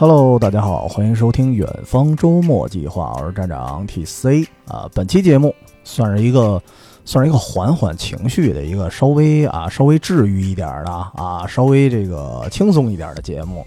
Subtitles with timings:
[0.00, 4.88] Hello，大家好，欢迎收听远方周末计划，我是站长 TC 啊。
[4.94, 6.62] 本期节目算是一个
[7.04, 13.66] 算是一个缓缓情绪的一个稍微啊稍微治愈一点的啊稍微这个轻松一点的节目，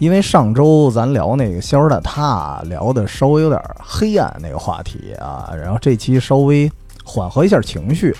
[0.00, 6.68] 因为上周咱聊那个肖尔的他聊的稍微有点黑暗那个话题啊，然后这期稍微
[7.04, 8.12] 缓和一下情绪。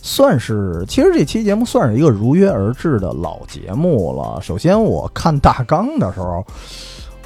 [0.00, 4.38] 算是，其实这期节目算是一个如约而至的老节目了。
[4.42, 6.44] 首先，我看大纲的时候，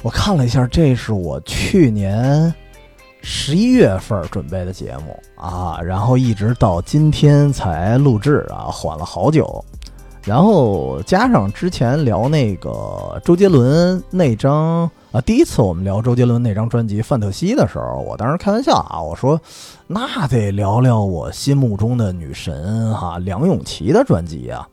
[0.01, 2.53] 我看了一下，这是我去年
[3.21, 9.63] 十一月份准备的节目啊，然后一直到今天才录制啊，缓了好久。
[10.23, 14.89] 然后加上之前聊那个周杰伦那张。
[15.11, 19.41] 啊，第一次我们聊周杰伦那张专辑《范特西》的时候，我当时开玩笑啊，我说
[19.87, 24.69] 那得聊聊我心目中的女神哈梁咏琪的专辑啊。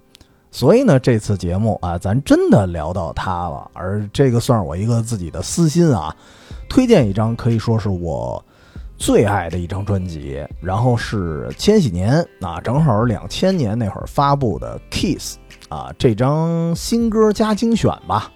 [0.56, 6.16] 所以呢，这次节目啊，咱真的聊到他了，而这个算是我一个自己的私心啊，
[6.66, 8.42] 推荐一张可以说是我
[8.96, 15.36] 最爱的一张专辑，然后是千禧年啊，正好两千年那会儿发布的《Kiss》
[15.76, 18.32] 啊，这张新歌加精选吧。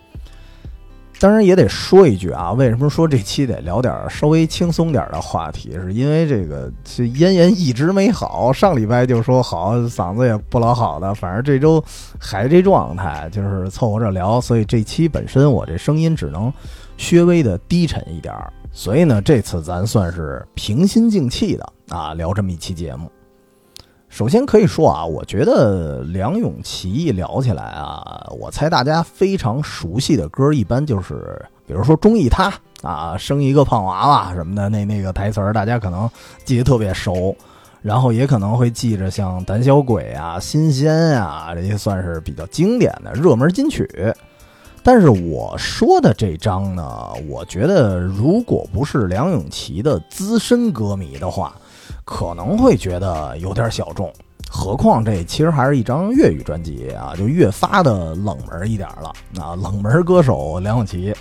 [1.20, 5.70] 当然也得说一句啊，为什么说这期得聊点稍微轻松点的话题？
[5.72, 11.84] 是因为这个这咽炎一直没好，上礼拜就说好，嗓子也不老好的，反正这周
[12.18, 14.40] 还这状态，就是凑合着聊。
[14.40, 16.50] 所以这期本身我这声音只能
[16.96, 18.34] 稍微的低沉一点。
[18.72, 23.10] 所以呢，这次咱算是平心静气的啊聊这么一期节目。
[24.10, 36.10] 首先可以说啊，我觉得梁咏琪一聊起来啊，我猜大家非常熟悉的歌，一般就是比如说中意他啊，生一个胖娃娃什么的，那那个台词儿大家可能
[36.44, 37.34] 记得特别熟，
[37.82, 43.88] 然后也可能会记着像胆小鬼啊、新鲜啊这些算是比较经典的热门金曲。
[44.82, 51.54] 但是我说的这张呢，我觉得如果不是梁咏琪的资深歌迷的话。
[52.12, 54.12] 可能会觉得有点小众，
[54.50, 61.14] 何况这其实还是一张粤语专辑啊，就越发的冷门一点了啊，冷门歌手梁咏琪。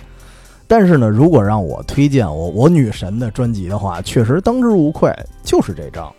[0.66, 5.14] 但是呢，如果让我推荐我我女神的专辑的话，确实当之无愧
[5.44, 6.12] 就是这张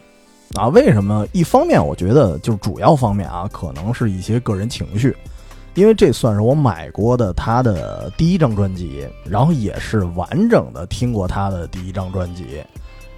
[0.55, 0.69] 啊。
[0.69, 1.27] 为什么？
[1.33, 5.13] 一方面我觉得就主要方面啊，可能是一些个人情绪，
[5.73, 12.63] 因为这算是我买过的她的第一张专辑，然后也是完整的听过她的第一张专辑，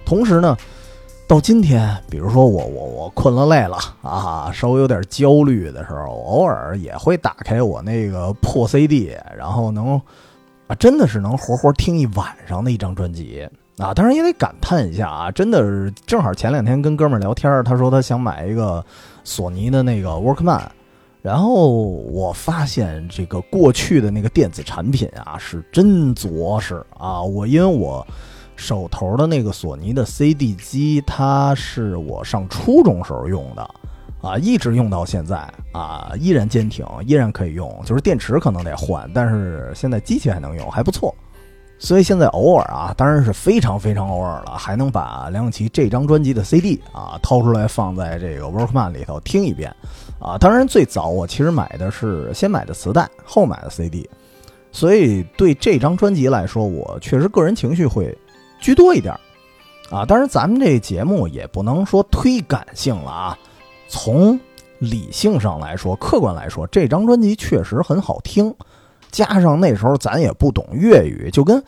[0.04, 0.56] 同时呢。
[1.26, 10.00] 到今天，比如说我我我困了累了啊，稍微有点焦虑的时候，偶尔也会打开我那个破 CD，然后能
[10.66, 13.48] 啊，真的是能活活听一晚上的一张专辑
[13.78, 13.94] 啊。
[13.94, 18.84] 当然也得感叹一下啊，真的是正好前两天跟哥们儿聊天，他说他想买一个
[19.24, 20.66] 索尼的那个 Workman，
[21.22, 28.06] 然后我发现这个过去的那个电子产品啊是真着实啊，我因为我。
[28.56, 33.62] 手头的那个索尼的 CD 机，它是我上初中时候用的，
[34.22, 35.36] 啊，一直用到现在，
[35.72, 41.14] 啊，依然坚挺，依然可以用，就是电池可能得换，但是现在机器还能用，还不错。
[41.76, 49.74] 所以现在偶尔啊，当然是非常非常偶尔了，还能把梁咏琪这张专辑的 CD 啊掏出来放在这个 Workman 里头听一遍，
[50.20, 54.08] 啊，当然最早我其实买的是先买的磁带，后买的 CD，
[54.70, 58.16] 所以对这张专辑来说，我确实个人情绪会。
[58.64, 59.14] 居多一点
[59.90, 63.38] 啊，当然咱们这节目也不能说推感性了啊。
[63.88, 64.40] 从
[64.78, 68.54] 理性上来说，客观来说，这张专辑确实很好听，
[69.10, 71.62] 加上那时候咱也不懂粤语，就跟。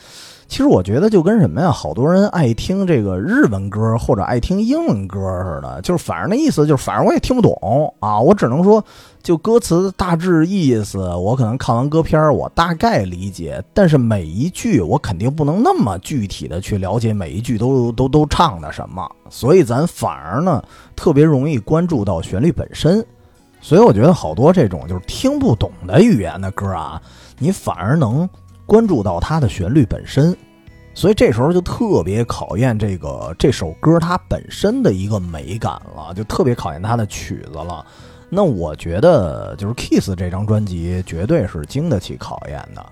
[0.48, 8.82] 其实我觉得就跟什么呀，好多人爱听这个日文歌或者爱听英文歌似的，就是反正那意思就是反正我也听不懂啊，我只能说
[9.22, 20.62] 就歌词大致意思，我可能看完歌片我大概理解，但是每一句我肯定不能那么具体的去了解每一句都都都唱的什么，所以咱反而呢
[20.94, 23.04] 特别容易关注到旋律本身，
[23.60, 27.02] 所以我觉得好多这种就是听不懂的语言的歌啊，
[27.38, 28.28] 你反而能。
[28.66, 30.36] 关注到它的旋律本身，
[30.92, 37.86] 所以这时候就特别考验这个这首歌它本身的一个美感了，就特别考验它的曲子了。
[38.28, 42.84] 那我觉得就是 Kiss 这张专辑绝对是经得起考验的。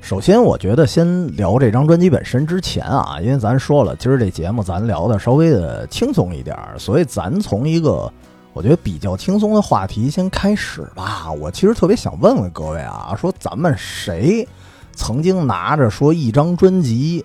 [0.00, 8.10] 首先，我觉得先聊这张专辑本身之前啊，因为咱说了，今儿这节目咱聊的稍微的轻松一点，所以咱从一个。
[8.54, 11.30] 我觉得比较轻松的话题先开始吧。
[11.30, 14.48] 我其实特别想问问各位啊，说咱们谁
[14.92, 17.24] 曾经拿着说一张专辑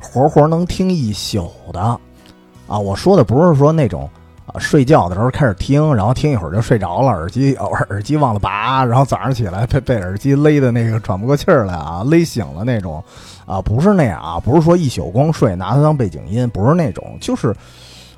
[0.00, 1.80] 活活能听一宿的
[2.68, 2.78] 啊？
[2.78, 4.08] 我说的不是说那种
[4.46, 13.02] 啊，睡觉的时候开始听，然后听一会儿就睡着了，耳机耳机忘了拔，然后早上起来 被被耳机勒的那个喘不过气儿来啊，勒醒了那种，
[13.46, 17.52] 啊，不是那样啊，不是说一宿光睡拿它当背景音，不是那种，就是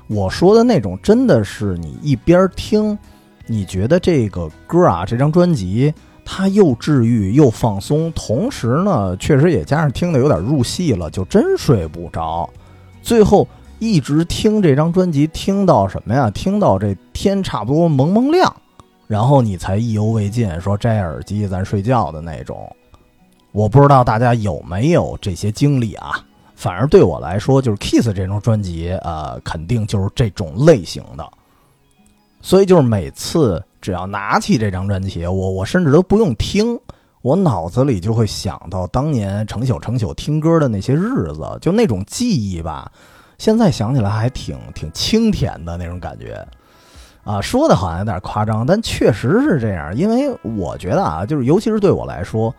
[0.07, 2.97] 我说的那种，真的是你一边听，
[3.47, 5.93] 你觉得这个歌啊，这张专辑
[6.25, 12.49] 它又治愈又放松，同时呢，确实也加上听的有点入戏了，就真睡不着，
[13.01, 13.47] 最后。
[13.83, 16.29] 一直听这张专辑，听到什么呀？
[16.29, 18.55] 听到这天差不多蒙蒙亮，
[19.07, 22.71] 然后你才意犹未尽，说摘耳机咱睡觉的那种。
[23.51, 26.23] 我不知道大家有没有这些经历啊？
[26.61, 31.27] 反而对我来说，就是 Kiss 这张专辑，呃，肯定就是这种类型的。
[32.39, 36.79] 所以就是每次只要拿起这张专辑，我我甚至都不用听，
[37.23, 42.91] 我脑子里就会想到当年成宿成宿听歌的那些日子，就那种记忆吧。
[43.39, 46.47] 现在想起来还挺挺清甜的那种感觉，
[47.23, 49.97] 啊，说的好像有点夸张，但确实是这样。
[49.97, 52.53] 因为我觉得啊，就是尤其是对我来说，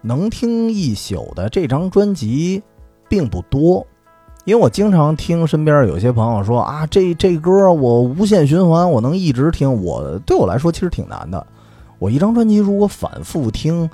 [0.00, 2.62] 能听一宿的这张专辑
[3.08, 3.86] 并不多。
[4.44, 9.82] 因为我经常听身边有些朋友说啊，这这歌我无限循环，我能一直听。
[9.82, 11.46] 我对我来说其实挺难的。
[11.98, 13.88] 我一张专辑如果反复听。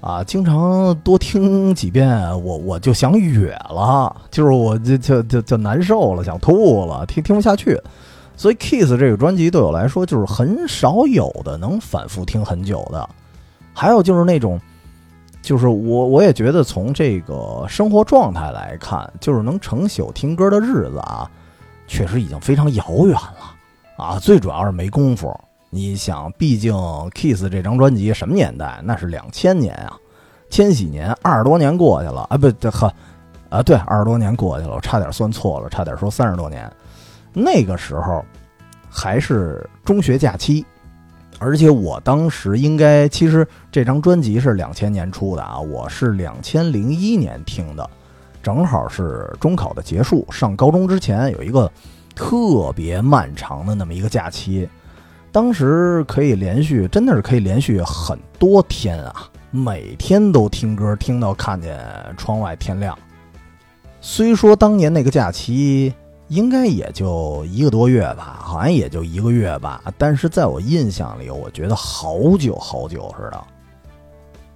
[0.00, 2.08] 啊，经常多听几遍，
[2.42, 7.78] 我我就想哕了，就是我就就就就难受了，想吐了，听听不下去。
[8.34, 13.06] 所以《Kiss》这个专辑对我来说就是很少有的能反复听很久的。
[13.74, 14.58] 还有就是那种，
[15.42, 21.30] 就是我我也觉得从这个生活状态来看，就是能成宿听歌的日子啊，
[21.86, 23.56] 确实已经非常遥远了
[23.96, 24.18] 啊。
[24.18, 25.34] 最主要是没工夫。
[25.72, 26.74] 你想，毕竟
[27.12, 28.80] 《Kiss》这张专辑什么年代？
[28.84, 29.96] 那是两千年啊，
[30.50, 32.36] 千禧年，二十多年过去了啊！
[32.36, 32.92] 不，呵，
[33.48, 36.68] 啊，对，二十多年过去了，我差点算错了，差点说三十多年。
[37.32, 38.24] 那个时候
[38.90, 40.66] 还是中学假期，
[41.40, 47.90] 而且我当时应该，其实这张专辑是两千年出的啊，我是两千零一年听的，
[48.42, 51.72] 正好是中考的结束，上高中之前有一个
[52.14, 54.68] 特别漫长的那么一个假期。
[55.32, 59.26] 当时可以连续，真的是可以连续很多天啊！
[59.50, 61.78] 每天都听歌，听到看见
[62.18, 62.96] 窗外天亮。
[64.02, 65.94] 虽说当年那个假期
[66.30, 73.44] 应该也就一个多月吧，好像也就一个月吧，但是在我印象里，我觉得好久好久似的。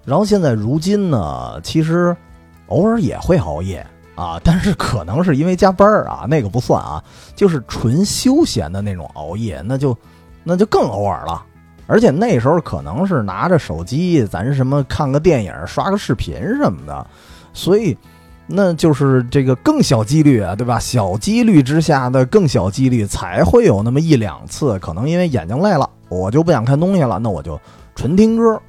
[0.04, 2.16] 然后现在如今呢，其实
[2.68, 7.04] 偶尔也会熬夜啊， 但是可能是因为加班儿啊，那个不算啊，
[7.36, 9.94] 就是纯休闲的那种熬夜，那就。
[10.46, 11.42] 那就更偶尔了，
[11.86, 17.06] 而且那时候可能是拿着手机，咱什么看个电影、刷个视频什么的，
[17.54, 17.96] 所以
[18.46, 20.78] 那就是这个更小几率啊，对吧？
[20.78, 27.58] 小几率之下的更小几率才会有那么一两次，可能因为眼睛累了，我就不想看东西了，那我就
[27.94, 28.60] 纯听歌。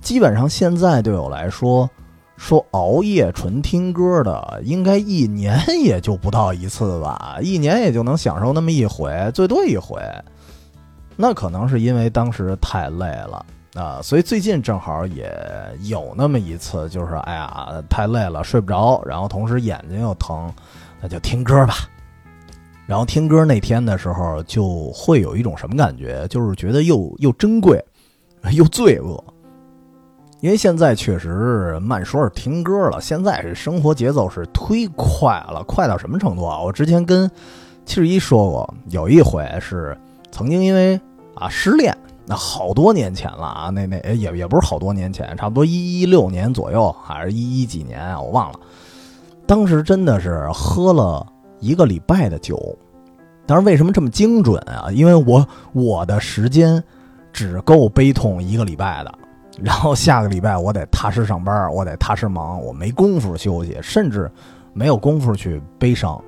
[0.00, 1.88] 基本上现在对我来说，
[2.36, 10.02] 说熬夜纯听歌的，应该一年也就不到一次吧，一年也就能享受那么一回，最多一回。
[11.16, 15.30] 那可能是因为当时太累了啊，所以最近正好也
[15.82, 20.52] 有那么一次，就是哎呀太累了睡不着，然后同时眼睛又疼，
[21.00, 21.74] 那就听歌吧。
[22.86, 27.84] 然后听歌那天的时候，就会有一种什么感觉，就是觉得又又珍贵，
[28.52, 29.22] 又罪恶。
[30.40, 36.60] 因为现在确实慢说是听歌了，现在这生活节奏是忒快了，快到什么程度啊？
[36.60, 37.28] 我之前跟
[37.84, 39.96] 七十一说过，有一回是。
[40.30, 41.00] 曾经因为
[41.36, 48.58] 啊失恋，那好多年前了啊，那那也也不是好多年前，差不多一一六年左右，还是一一几年啊，我忘了。
[49.46, 51.26] 当时真的是喝了
[51.60, 52.76] 一个礼拜的酒，
[53.46, 54.90] 但是为什么这么精准啊？
[54.90, 56.82] 因为我我的时间
[57.30, 59.12] 只够悲痛一个礼拜的，
[59.60, 64.30] 然后下个礼拜我得踏实上班，我得踏实忙，我没工夫休息，甚至
[64.72, 66.18] 没有功夫去悲伤。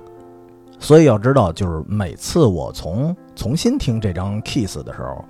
[0.79, 5.25] 所以要知道，就是每次我从重新听这张《Kiss》的时候，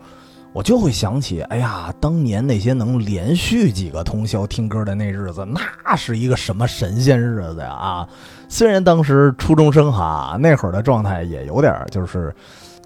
[0.58, 7.70] 我就会想起，哎呀，当年那些能连续几个通宵听歌的那日子，那是一个什么神仙日子呀！
[7.70, 8.10] 啊，
[8.50, 12.36] 虽然当时初中生哈，那会儿的状态也有点，就是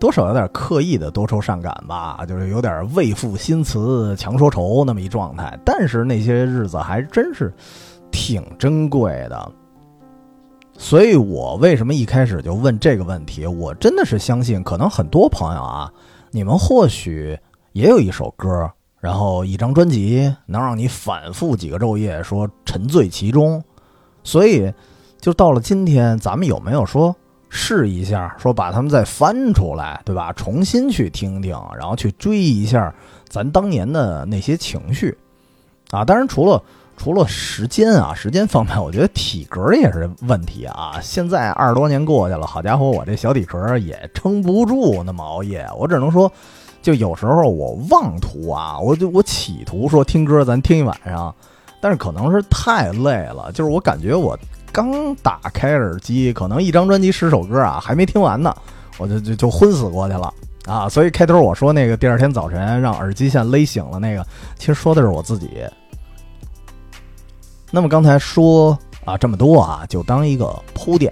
[0.01, 5.57] 多少有点刻意的多愁善感吧，就是有点为赋新词强说愁那么一状态。
[5.63, 7.53] 但是那些日子还真是
[8.11, 9.51] 挺珍贵的。
[10.77, 13.45] 所以我为什么一开始就问这个问题？
[13.45, 15.89] 我真的是相信，可能很多朋友啊，
[16.31, 17.39] 你们或许
[17.73, 23.63] 也有一首歌，然后一张专辑，能让你反复几个昼夜说沉醉其中。
[24.23, 24.71] 所以，
[25.19, 27.15] 就到了今天，咱们有没有说
[27.49, 30.31] 试一下，说把他们再翻出来，对吧？
[30.33, 32.93] 重新去听听，然后去追一下
[33.27, 35.17] 咱当年的那些情绪
[35.91, 36.03] 啊。
[36.05, 36.61] 当然，除了
[36.97, 40.99] 除了时间啊，时间方面，我觉得体格也是问题啊。
[41.01, 45.67] 现在二十多年过去了，好家伙，我这小体格也撑不住那么熬夜。
[45.77, 46.31] 我只能说，
[46.81, 51.33] 就有时候我妄图啊，我就我企图说听歌咱听一晚上，
[51.79, 54.37] 但是可能是太累了，就是我感觉我。
[54.73, 58.55] 刚打开耳机，可能一张专辑十首歌啊，还没听完呢，
[58.97, 60.33] 我就就就昏死过去了
[60.65, 60.87] 啊！
[60.87, 64.25] 所以开头我说那个第二天早晨让耳机线勒醒了那个，
[64.57, 65.49] 其实说的是我自己。
[67.69, 71.11] 那么刚才说啊这么多啊，就当一个铺垫，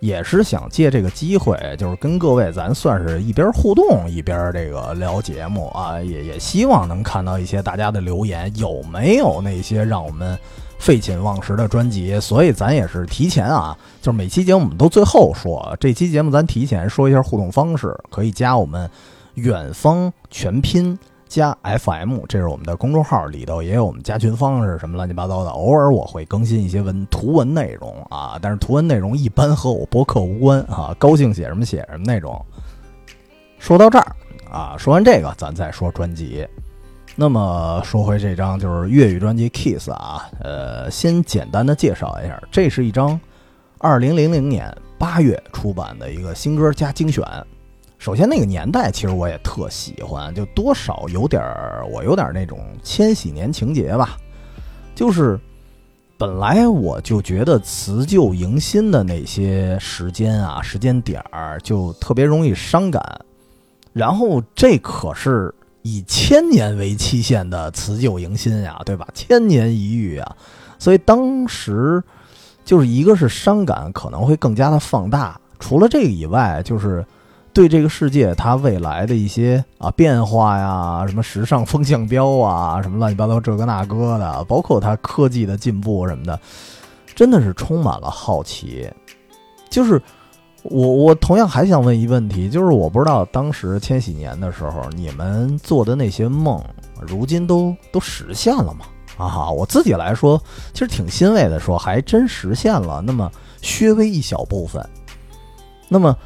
[0.00, 10.38] 也是想借这个机会，就是跟各位咱算是一边互动一边这个聊节目啊，也也希望能看到一些大家的留言，有没有那些让我们。
[10.78, 18.88] 废寝忘食的专辑，所以咱也是提前啊，就是每期节目我们都最后说，这期节目咱提前说一下互动方式，可以加我们
[19.36, 20.96] 远方全拼
[21.28, 32.44] 加 FM，这是我们的公众号里头也有我们加群方式什么乱七八糟的，偶尔我会更新一些文图文内容啊，但是图文内容一般和我播客无关啊，高兴写什么写什么那种。
[33.58, 34.16] 说到这儿
[34.50, 36.46] 啊，说完这个，咱再说专辑。
[37.16, 43.18] 那么说回这张就是粤语专辑《Kiss》啊，呃，先简单的介绍一下，这是一张
[43.78, 47.24] 二零零零年八月出版的一个新歌加精选。
[48.06, 54.16] 首先那个年代其实我也特喜欢，就多少有点儿我有点儿那种千禧年情节吧。
[54.94, 55.36] 就是
[56.16, 63.02] 本来我就觉得辞旧迎新的那些时间啊、时间点儿就特别容易伤感，
[63.92, 65.52] 然后这可是。
[65.82, 69.06] 以千年为期限的辞旧迎新呀，对吧？
[69.14, 70.36] 千年一遇啊，
[70.80, 72.02] 所以当时
[72.64, 75.40] 就是一个是伤感可能会更加的放大。
[75.60, 77.06] 除了这个以外，就是
[77.56, 86.38] 对这个世界它未来的一些啊变化呀，什么时尚风向标啊，什么乱七八糟这个那个的，包括它科技的进步什么的，
[87.14, 88.86] 真的是充满了好奇，
[89.70, 89.98] 就是。
[90.68, 96.60] 我我同样还想问一问题，就是我不知道当时千禧年的时候，你们做的那些梦，
[97.00, 98.86] 如今都都实现了吗？
[99.16, 103.30] 啊，我自己来说，其实挺欣慰的，说还真实现了，那么
[103.78, 104.84] 略微一小部分。
[105.88, 106.16] 那么，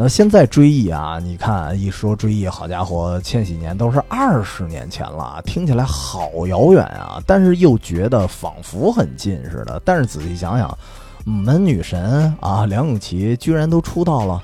[0.00, 9.82] 那，现在追忆啊，你看一说追忆，好家伙，千禧年都是二十年前了，听起来好遥远啊，但是又觉得仿佛很近似的。
[9.84, 10.78] 但是仔细想想。
[11.26, 14.40] 我们女神啊，梁咏琪居然都出道了，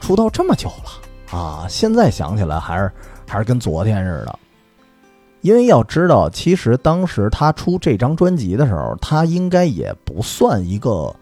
[0.00, 1.66] 出道这么久了啊！
[1.66, 2.92] 现在想起来还是
[3.26, 4.38] 还是跟昨天似的。
[5.40, 11.14] 因为要知道，其实当时她出这张专辑的时候，她应该也不算一个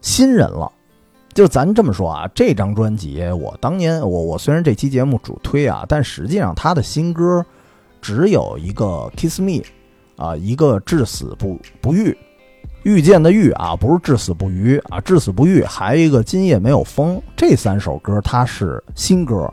[0.00, 0.70] 新人了。
[1.34, 7.44] 就咱这么说啊，这张专辑，我当年我我虽然这期节目主推啊，但实际上他的新歌
[8.00, 8.84] 只有一个
[9.16, 9.62] 《Kiss Me》，
[10.16, 12.10] 啊，一个《至死不不渝》。
[12.82, 19.48] 遇见的遇啊，不是至死不渝啊，至死不渝，还有一个今夜没有风，这三首歌它是新歌，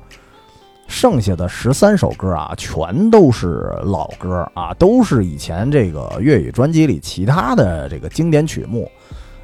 [0.88, 8.90] 剩下的十三首歌啊，全都是老歌啊，都是以前这个粤语专辑里其他的这个经典曲目。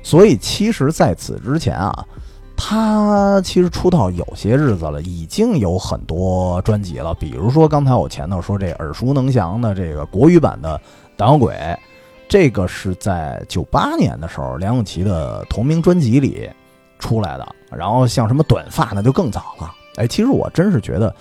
[0.01, 2.05] 所以其实在此之前啊，
[2.57, 10.77] 他其实出道有些日子了，已经有很多专辑了，比如说刚才我前头说这耳熟能详的这个国语版的
[11.17, 11.53] 《胆小鬼》。
[12.27, 16.49] 这个是在九八年的时候，梁咏琪的同名专辑里
[16.97, 17.47] 出来的。
[17.69, 19.71] 然后像什么短发，那就更早了。
[19.97, 21.15] 哎，其实我真是觉得，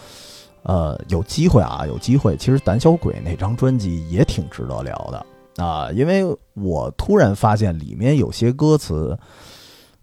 [0.62, 2.38] 呃，有机会啊，有机会。
[2.38, 6.24] 其实《胆小鬼》那张专辑也挺值得聊的啊，因为
[6.54, 9.16] 我突然发现里面有些歌词，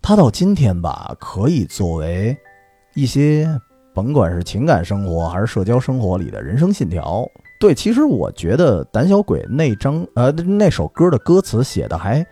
[0.02, 2.36] 它到今天吧，可以作为
[2.96, 3.48] 一些
[3.94, 7.24] 甭管是情感生活还是社交生活里的人生信条。
[7.60, 12.26] 对，其实我觉得《胆小鬼》那张呃那首歌的歌词写的还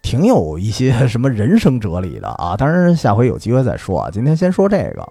[0.00, 2.54] 挺有一些什么人生哲理的啊。
[2.58, 4.10] 当然下回有机会再说啊。
[4.10, 5.06] 今天先说这个，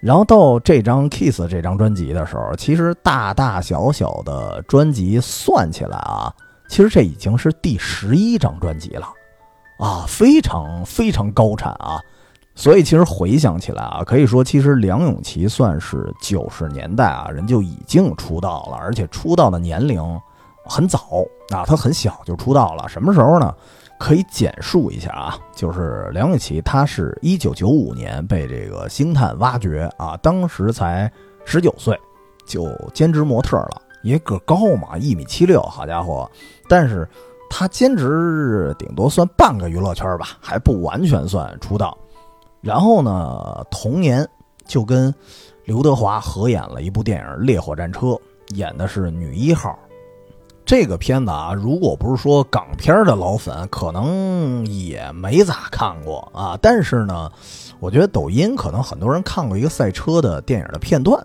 [0.00, 6.32] 然后到这张《Kiss》这张专辑的时候，其实大大小小的专辑算起来啊，
[6.68, 9.06] 其实这已经是第十一张专辑了
[9.78, 12.00] 啊，非常非常高产啊。
[12.54, 20.02] 所以其实回想起来啊，可以说其实梁咏琪算是九十年代啊人就已经出道了，而且出道的年龄
[20.64, 20.98] 很早
[21.50, 22.88] 啊，她很小就出道了。
[22.88, 23.54] 什么时候呢？
[23.98, 31.10] 可以简述一下啊，就是梁咏琪她是一九九五年被这个星探挖掘啊，当时才
[31.46, 31.98] 十九岁
[32.46, 36.30] 就兼职模特了，因为个高嘛，一米七六，好家伙！
[36.68, 37.08] 但是
[37.48, 41.96] 他兼职顶多算半个娱乐圈吧，还不完全算出道。
[42.60, 44.28] 然后呢，同年
[44.66, 45.14] 就跟
[45.64, 48.06] 刘德华合演了一部电影《烈火战车》，
[48.54, 49.78] 演的是女一号。
[50.64, 56.58] 这个片子啊，如果不是说港片的老粉，可能也没咋看过啊。
[56.60, 57.30] 但是呢，
[57.78, 61.24] 我觉得抖音可能很多人看过一个赛车的电影的片段，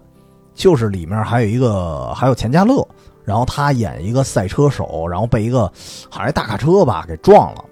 [0.53, 2.87] 就是里面还有一个还有钱嘉乐，
[3.23, 5.71] 然后他演一个赛车手，然后被一个
[6.09, 7.65] 好像大卡车吧给撞了。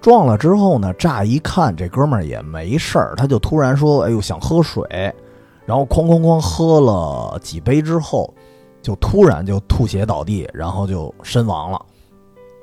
[0.00, 4.84] 撞了之后呢，乍一看这哥们儿也没事儿，他就突然说：“哎呦，想喝水。”
[5.64, 8.32] 然后哐哐哐喝了几杯之后。
[8.82, 11.80] 就突然就吐血倒地，然后就身亡了。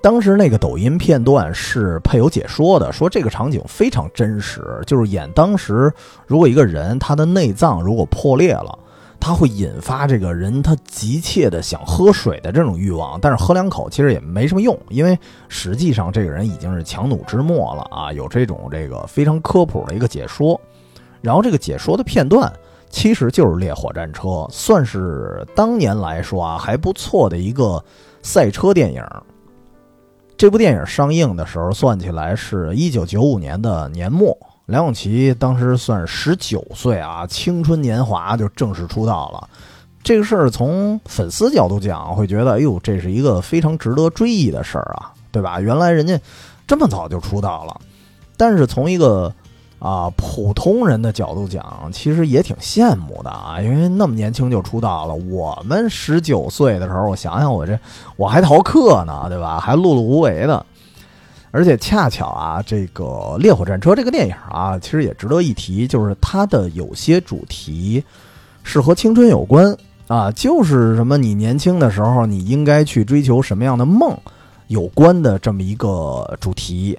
[0.03, 5.89] 当时那个抖音片段是配有解说的，说这个场景非常真实，就是演当时
[6.27, 8.77] 如果一个人他的内脏如果破裂了，
[9.19, 18.13] 他会引发这个人他急切的想喝水的这种欲望，但是喝两口其实也没什么用，因为实际上这个人已经是强弩之末了啊。
[18.13, 20.59] 有这种这个非常科普的一个解说，
[21.21, 22.51] 然后这个解说的片段。
[22.91, 27.85] 其实就是《烈火战车》，算是当年来说啊还不错的一个
[28.23, 29.05] 赛车电影。
[30.35, 34.35] 这部电影上映的时候，算起来是一九九五年的年末，
[34.69, 39.49] 梁咏琪当时算是十九岁啊，青春年华就正式出道了。
[40.03, 45.59] 这个事儿从粉丝角度讲，会觉得哎呦，这是一个非常值得追忆的事儿啊，对吧？
[45.59, 46.19] 原来人家
[46.67, 47.81] 这么早就出道了，
[48.37, 49.33] 但是从一个。
[49.79, 55.15] 啊，普通人的角度讲，其实也挺羡慕的啊，因为那么年轻就出道了。
[55.15, 57.79] 我们十九岁的时候，我想想，我这
[58.17, 59.57] 我还逃课呢，对吧？
[59.57, 60.65] 还碌碌无为的。
[61.51, 63.03] 而且恰巧啊，这个
[63.37, 68.03] 《烈火战车》这个电影啊，其实也值得一提，就是它的有些主题
[68.63, 69.75] 是和青春有关
[70.07, 74.15] 啊，就是什么你年轻的时候你应该去追求什么样的梦
[74.67, 76.97] 有关的这么一个主题。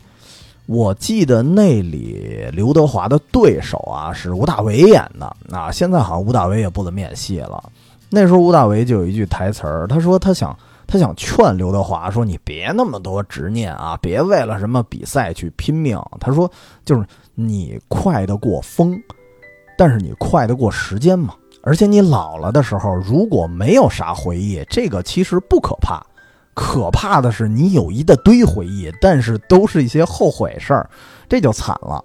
[0.66, 7.62] 我记得那里刘德华的对手啊是吴大维演的啊，现在好像吴大维也不怎么演戏了。
[8.08, 10.56] 那时候吴大维就有一句台词儿，他说他想
[10.90, 16.50] 他想劝刘德华说：“你别那么多执念啊，别为了什么比赛去拼命。”他说
[16.84, 19.00] ：“就是你快得过风，
[19.78, 21.32] 但是你快得过时间嘛。
[21.62, 26.04] 而且你老了的时候，如果没有啥回忆，这个其实不可怕。”
[26.52, 30.90] 可怕的是，你有一大堆回忆，但是都是一些后悔事儿，
[31.28, 32.04] 这就惨了。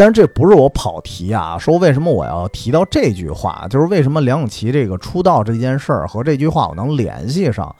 [0.00, 7.76] 但是这不是我跑题啊，说为什么我要提到这句话，就是为什么梁咏琪这个出道这件事儿和这句话我能联系上，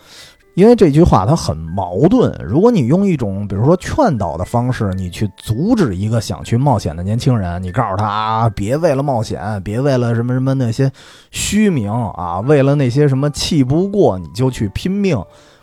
[0.53, 2.31] 因为这句话它很矛盾。
[2.47, 10.93] 如果你用一种比如说劝导的方式，你去阻止一个想去冒险的年轻人，你告诉他啊，别为了冒险，别为了什么什么那些
[11.31, 15.19] 虚名啊，为了那些什么气不过你就去拼命。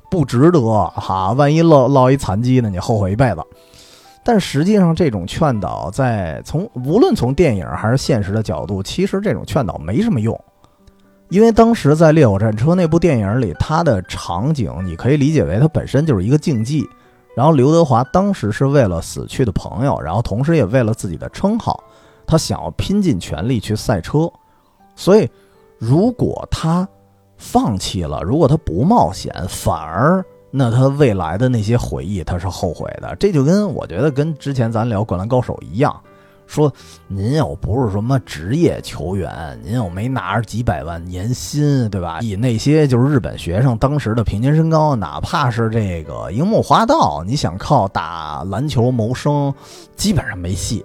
[0.10, 0.62] 不值得
[0.96, 2.70] 哈，万一落落一残疾呢？
[2.70, 3.44] 你后悔一辈子。
[4.28, 10.38] 但实际上，这种劝导在从无论从电影还是现实的角度，其实这种劝导没什么用。
[11.30, 16.86] 因为当时在《烈火战车》那部电影里，它的场景你可以理解为它本身就是一个竞技。
[17.38, 21.82] 然后刘德华当时是为了死去的朋友，然后同时也为了自己的称号，
[22.26, 24.30] 他想要拼尽全力去赛车。
[24.94, 25.30] 所以，
[25.80, 26.86] 如果他。
[27.40, 30.26] 放弃了，如果他不冒险，反而
[30.58, 33.16] 那他未来的那些回忆他是后悔的。
[33.20, 35.96] 这就跟我觉得跟之前咱聊《灌篮高手》一样，
[36.48, 36.74] 说
[37.08, 42.20] 您又不是什么职业球员，您又没拿着几百万年薪，对吧？
[42.22, 49.54] 以那些就是日本学生当时的平均身高，哪怕是这个樱木花道，你想靠打篮球谋生，
[49.96, 50.84] 基本上没戏。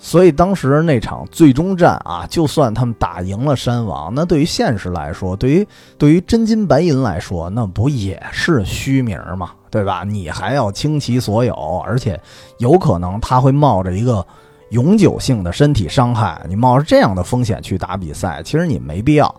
[0.00, 5.66] 所以当时那场最终战啊，就算他们打赢了山王，那对于现实来说，对于
[5.98, 9.50] 对于真金白银来说，那不也是虚名吗？
[9.70, 10.04] 对吧？
[10.04, 12.18] 你还要倾其所有，而且
[12.58, 14.24] 有可能他会冒着一个
[14.70, 19.34] 永久性的身体伤害，你冒着这样的风险去打比赛，其实你没必要，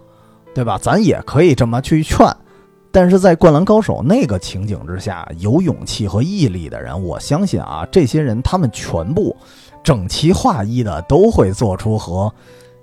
[0.53, 0.77] 对吧？
[0.77, 2.27] 咱也可以这么去劝，
[2.91, 9.33] 但是在灌篮高手那个情景之下，有勇气和毅力的人，我相信啊，这些人他们全部。
[9.89, 12.31] 整齐划一的都会做出和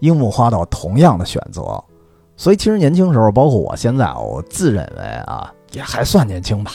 [0.01, 1.81] 樱木花道同样的选择，
[2.37, 6.73] 所以其实年轻时候，包括我现在，我自认为啊也还算年轻吧。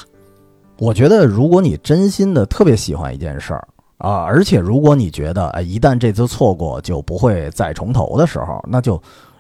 [0.80, 3.68] 我觉得，如果你真心的特别喜欢一件事儿
[3.98, 8.98] 啊，而且如果你觉得哎，一旦这次错过就不会再重头的时候，那就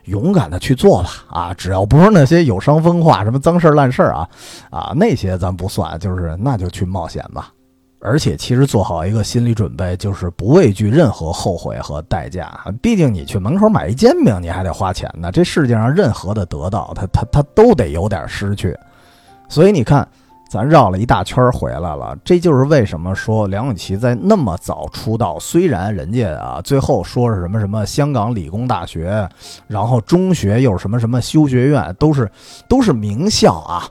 [0.08, 1.54] 勇敢的去做吧啊！
[1.54, 4.30] 只要不是那些有伤风化、什么脏事儿烂事儿啊
[4.70, 7.54] 啊那些咱不算，就是那就去冒险吧。
[8.04, 12.52] 而且，其实做好一个心理准备，就是不畏惧任何后悔和代价。
[12.82, 15.32] 毕竟，你去门口买一煎饼，你还得花钱呢。
[15.32, 18.76] 这世界上任何的得到，它它它都得有点失去。
[19.48, 20.08] 所以，你看，
[20.50, 25.38] 咱绕了一大圈回来了，这就是为什么说梁咏琪在那么早出道。
[25.40, 29.30] 虽然人家啊，最后说是什么什么香港理工大学，
[29.68, 32.30] 然后中学又是什么什么修学院，都是
[32.68, 33.88] 都是名校啊。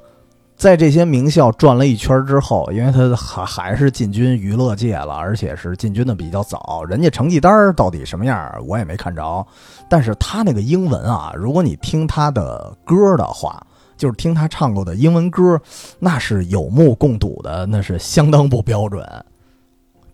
[0.61, 6.85] 在这些名校转了一圈之后，因为他还还是进军娱乐界了，而且是进军的比较早。
[6.87, 9.46] 人家成绩单到底什么样，我也没看着。
[9.88, 13.66] 但是他那个英文啊，如果你听他的歌的话。
[13.96, 15.61] 就是听他唱过的英文歌，
[15.99, 19.07] 那是有目共睹的，那是相当不标准。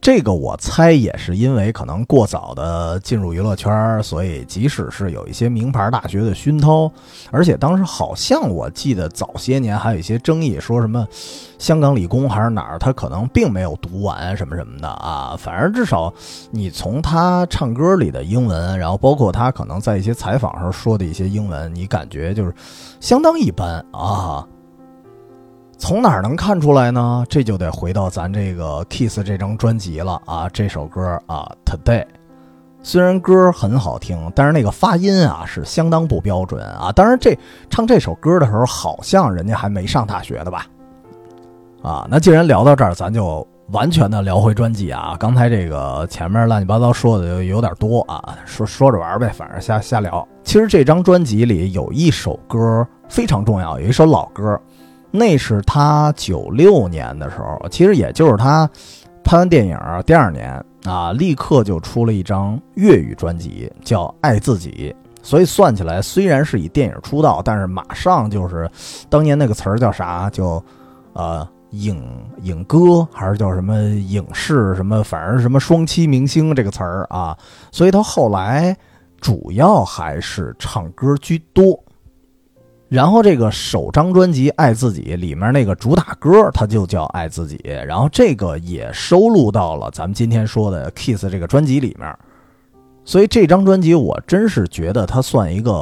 [0.00, 6.90] 这个我猜也是因为可能过早的进入娱乐圈，所以即使是有一些名牌大学的熏陶，
[7.32, 11.04] 而且当时好像我记得早些年还有一些争议，说什么
[11.59, 15.37] 香港理工还是哪儿，他可能并没有读完什么什么的啊。
[15.37, 16.12] 反正至少
[16.52, 22.54] 你从他唱歌里的英文，然后包括他可能在一些采访上说的一些英文，你感觉就是
[23.00, 24.46] 相当一般啊。
[25.78, 27.24] 从哪儿能看出来呢？
[27.28, 30.48] 这就得回到咱这个 Kiss 这张专辑了啊！
[30.48, 32.04] 这首歌啊，Today，
[32.82, 36.90] 虽然歌很好听，但是那个发音啊是相当不标准啊。
[36.92, 40.66] 当然，这唱这首歌的时候，好像人家还没上大学的吧？
[41.82, 45.14] 啊，那既然聊到这儿，咱就完全的聊回专辑啊。
[45.20, 50.26] 刚才这个前面乱七八糟说的有有点多啊，说说着玩呗，反正瞎瞎聊。
[50.42, 54.58] 其实这张专辑里有一首歌非常重要，有一首老歌。
[55.10, 58.68] 那是他九六年的时候，其实也就是他
[59.24, 64.94] 拍完电影第二年啊，立刻就出了一张粤语专辑，叫《爱自己》。
[65.22, 68.70] 所以算起来，虽然是以电影出道，但是马上就是
[69.08, 70.30] 当年那个词儿叫啥？
[70.30, 70.62] 叫
[71.14, 72.00] 呃影
[72.42, 75.02] 影歌，还是叫什么影视什么？
[75.02, 77.36] 反正什么双栖明星这个词儿啊。
[77.72, 78.76] 所以他后来
[79.20, 81.82] 主要还是唱歌居多。
[82.88, 92.16] 然后这个首张专辑《爱自己》里面那个主打歌，它就叫《爱自己》，然后这个也收录到了咱们今天说的《Kiss》这个专辑里面。
[93.05, 95.72] 所以这张专辑我真是觉得它算一个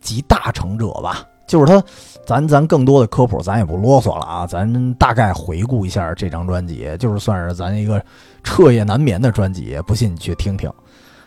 [0.00, 1.24] 集大成者吧。
[1.46, 1.80] 就是它，
[2.26, 8.04] 咱咱更多的科普咱也不啰嗦了啊，咱大概回顾一下这张专辑，就是算是咱一个
[8.42, 9.78] 彻夜难眠的专辑。
[9.86, 10.68] 不信你去听听。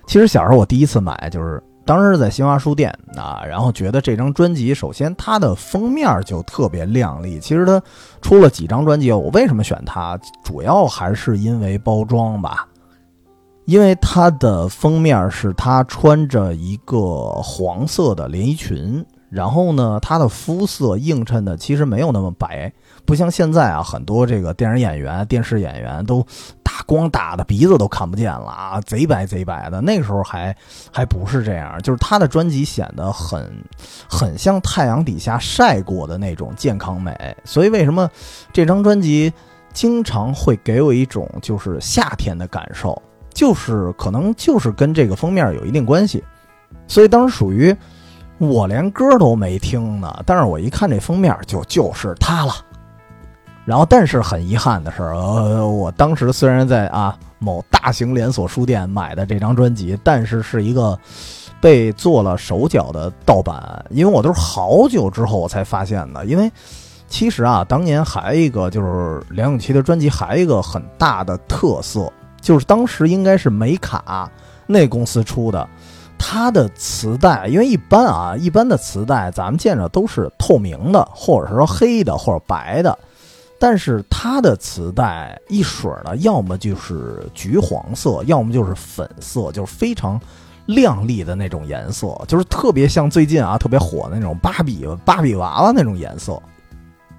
[0.06, 1.64] 其实小时候我第一次买就是。
[1.84, 7.40] 当时在新华书店啊，然后觉得这张专辑，首先它的封面就特别靓丽。
[7.40, 7.82] 其实它
[8.22, 10.18] 出了几张专辑，我为什么选它？
[10.44, 12.68] 主要还是因为包装吧，
[13.66, 22.72] 因为它的封面是她穿着一个黄色的连衣裙，然后呢，她的肤色映衬的其实没有那么白。
[23.06, 26.26] 不像现在啊，很多这个电影演员、电视演员都
[26.64, 29.82] 打光打的鼻子都看不见了啊，贼白贼白的。
[29.82, 30.56] 那个时候还
[30.92, 33.52] 还不是这样，就是他的专辑显得很
[34.10, 37.36] 很像太阳底下晒过的那种健康美。
[37.44, 38.10] 所以为什么
[38.54, 39.32] 这张专辑
[39.74, 43.00] 经常会给我一种就是夏天的感受，
[43.34, 46.24] 就是可能就是跟这个封面有一定关系。
[46.88, 47.76] 所以当时属于
[48.38, 52.54] 我连歌都没听呢，但是我一看这封面就就是他了。
[53.64, 60.98] 然后，但是很遗憾的是，呃，我当时虽然在啊某大型连锁书店买的这张专辑，但是是一个
[61.62, 66.26] 被做了手脚的盗版，因为我都是好久之后我才发现的。
[66.26, 66.52] 因为
[67.08, 74.30] 其实啊，当年还一个就是梁咏琪的专辑，还一个很大的特色，就是当时应该是美卡
[74.66, 75.70] 那公司出的，
[76.18, 82.98] 它的磁带，因为一般啊，一般的磁带咱们见着都是透明的，或者是说黑的或者白的。
[83.62, 90.20] 但是它的磁带一水儿呢，要么就是橘黄色，要么就是粉色，就是非常
[90.66, 96.42] 亮丽的那种颜色，就是特别像最近啊特别火的那种芭比芭比娃娃那种颜色。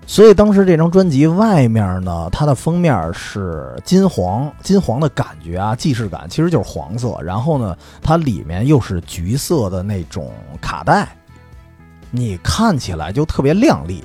[0.04, 7.16] 所以当时这张专辑外面呢，它的封面是金黄金黄的感觉啊，既视感其实就是黄色。
[7.22, 11.08] 然后呢，它里面又是橘色的那种卡带，
[12.10, 14.02] 你看起来就特别亮丽。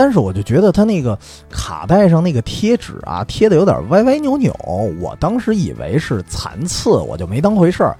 [0.00, 1.18] 但是我就觉得它那个
[1.50, 4.50] 卡带上那个贴纸啊，贴的有点歪歪扭扭。
[4.98, 7.94] 我当时以为是残次，我就没当回事儿。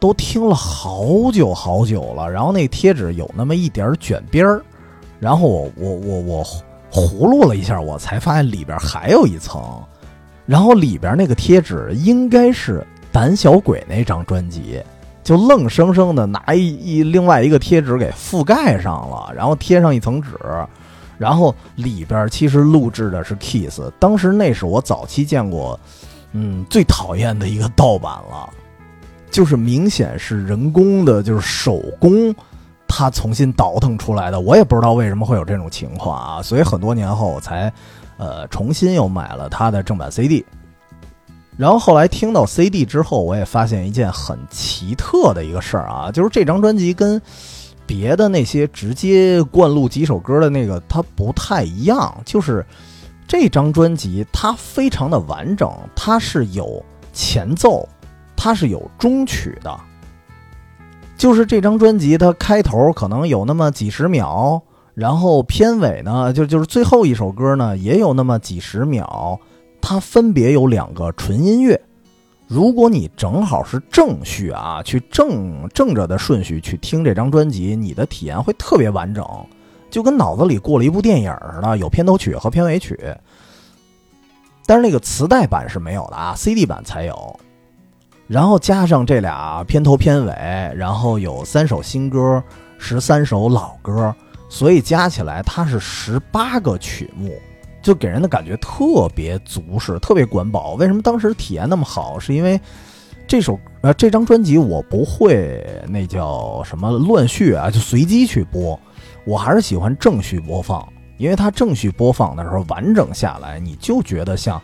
[0.00, 4.62] 都听了好久好久了，然后那贴纸有那么一点卷边儿，
[5.20, 6.46] 然后我我我我
[6.90, 9.62] 葫芦了一下，我才发现里边还有一层。
[10.46, 12.80] 然后里边那个贴纸应该是
[13.12, 14.82] 《胆小鬼》那张专辑，
[15.22, 20.30] 就愣生生的拿一一另外一个贴纸给覆盖上了，然后贴上一层纸。
[21.22, 25.78] 然后里边其实录制的是 Kiss，当时那是我早期见过，
[26.32, 28.50] 嗯，最讨厌的一个盗版了，
[29.30, 32.34] 就是明显是人工的，就是手工，
[32.88, 34.40] 他重新倒腾出来的。
[34.40, 37.72] 我也不知道为什么会有这种情况啊，所以很多年后我才
[38.16, 40.44] 呃，重新又买了他的正版 CD。
[41.56, 47.22] 然后后来听到 CD 之后，我也发现一件很奇特的一个事儿啊，就是这张专辑跟
[47.86, 52.64] 别的那些直接灌录几首歌的那个它不太一样，就是
[53.26, 57.88] 这张专辑它非常的完整，它是有前奏，
[58.36, 59.80] 它是有中曲的。
[61.16, 64.60] 就是这张专辑，它开头可能有那么几十秒，
[64.94, 69.38] 然后片尾呢，就就是最后一首歌呢，也有那么几十秒，
[69.80, 71.80] 它分别有两个纯音乐。
[72.52, 79.26] 如果你正好是正序啊，去正正着的顺序去听这张专辑，你的体验会特别完整，
[79.90, 82.98] 就跟脑子里过了一部电影似的，有片头曲和片尾曲。
[84.66, 87.40] 但是那个磁带版是没有的啊，CD 版才有。
[88.26, 90.34] 然后加上这俩片头片尾，
[90.76, 92.42] 然后有三首新歌，
[92.76, 94.14] 十三首老歌，
[94.50, 97.32] 所以加起来它是十八个曲目，
[97.82, 100.74] 就给人的感觉特别足实，特别管饱。
[100.74, 102.18] 为什么当时体验那么好？
[102.18, 102.60] 是因为
[103.26, 108.78] 这首呃这张专辑我不会那叫什么乱序啊，就随机去播，
[109.24, 110.86] 我还是喜欢正序播放，
[111.18, 114.60] 因为它正序播放的时候完整下来，你就觉得像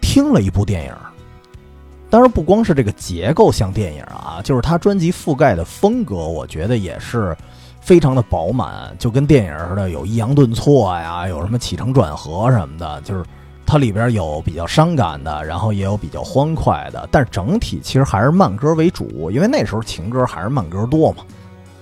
[0.00, 0.94] 听了一部电影。
[2.08, 7.36] 当然，不光是这个结构像电影啊，就是它专辑覆盖的风格，我觉得也是
[7.80, 13.24] 非常的饱满，就跟电影似的，有抑扬顿挫呀，有什么起承转合什么的，就是
[13.66, 21.24] 它里边有比较伤感的，然后也有比较欢快的，但是整体其实还是慢歌为主，因为那时候情歌还是慢歌多嘛。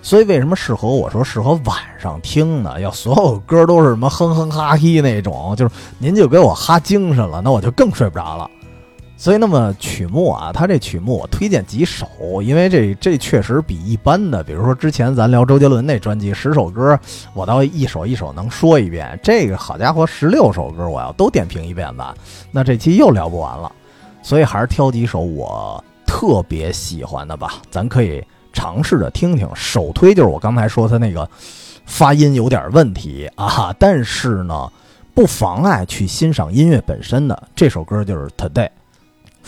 [0.00, 2.80] 所以为什么适合我说适合晚上听呢？
[2.80, 8.48] 要所有歌都是什么哼哼哈嘿那种，就是您就给我哈精神了，那我就更睡不着了。
[9.20, 12.06] 所以，那么曲目啊，它这曲目我推荐几首，
[12.40, 16.96] 因为这这确实比一般的，比如说之前咱聊周杰伦那专辑十首歌，
[17.34, 19.18] 我倒一首一首能说一遍。
[19.20, 22.14] 这个好家伙，十六首歌我要都点评一遍吧，
[22.52, 23.72] 那这期又聊不完了。
[24.22, 29.48] 所以还是挑几首我特别喜欢的吧，咱可以尝试着听听。
[29.52, 31.28] 首推就是我刚才说他那个
[31.84, 34.70] 发音有点问题啊，但是呢，
[35.12, 37.48] 不妨碍去欣赏音乐本身的。
[37.56, 38.66] 这首歌就是《Today》。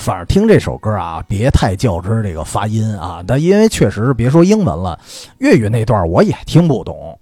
[0.01, 4.99] 反正听这首歌啊，别太较真这个发音啊，但因为确实是别说英文了，
[5.41, 7.21] 粤语那段我也听不懂，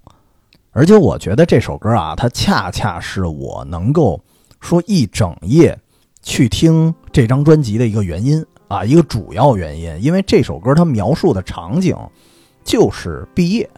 [0.71, 4.21] 而且我觉得这首歌啊，它恰恰是我能够
[4.61, 5.77] 说一整夜
[6.23, 11.97] 去听这张专辑的一个原因啊，一个主要原因，因为这首歌它描述的场景
[12.63, 13.69] 就是毕业，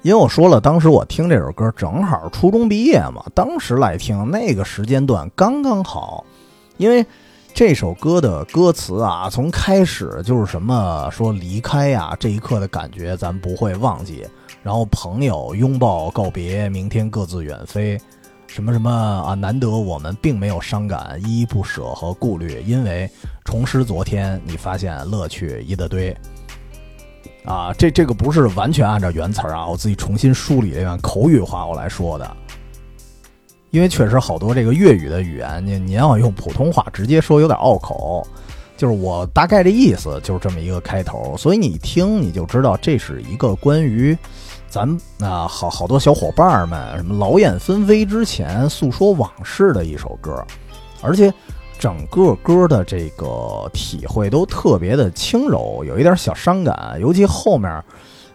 [0.00, 6.24] 因为我说了，当时我听这首歌正好初中毕业嘛，当时来听那个时间段刚刚好，
[6.78, 7.04] 因为。
[7.54, 14.26] 这首歌的歌词啊，从开始就是什么说离开呀，这一刻的感觉咱不会忘记。
[14.62, 18.00] 然后朋友拥抱告别，明天各自远飞，
[18.46, 23.08] 什么什么啊，难得我们并没有伤感、依依不舍和顾虑，因为
[23.44, 26.16] 重拾昨天，你发现乐趣一大堆。
[27.44, 32.36] 啊，这这个不是完全按照原词啊，我自己重新梳理了一遍口语化我来说的。
[33.72, 38.22] 因为确实好多这个粤语的语言，您您要用普通话直接说有点拗口，
[38.76, 44.16] 就是我大概的意思就是这么一个开头，所以你听你就知道这是一个关于
[44.68, 44.86] 咱
[45.20, 50.44] 啊好好多小伙伴们什么老眼纷飞之前诉说往事的一首歌，
[51.00, 51.32] 而且
[51.78, 57.82] 整个歌的这个体会都特别的轻柔，有一点小伤感，尤其后面。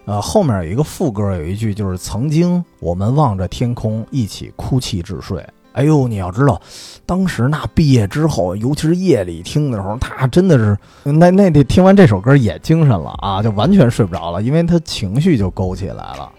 [0.07, 5.45] 呃，后面有一个副歌，有一句就是“曾经我们望着天空，一起哭泣至睡”。
[5.73, 6.59] 哎呦，你要知道，
[7.05, 16.31] 当时那毕业之后，尤其是夜里听的时候，他真的是那那得听完这首歌也精神了啊，就完全睡不着了，因为他情绪就勾起来了。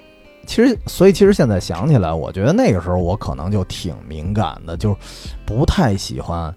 [0.47, 4.97] 其实，所以其实现在想起来，我觉得那个时候我可能就挺敏感的，就
[5.45, 6.53] 不太喜欢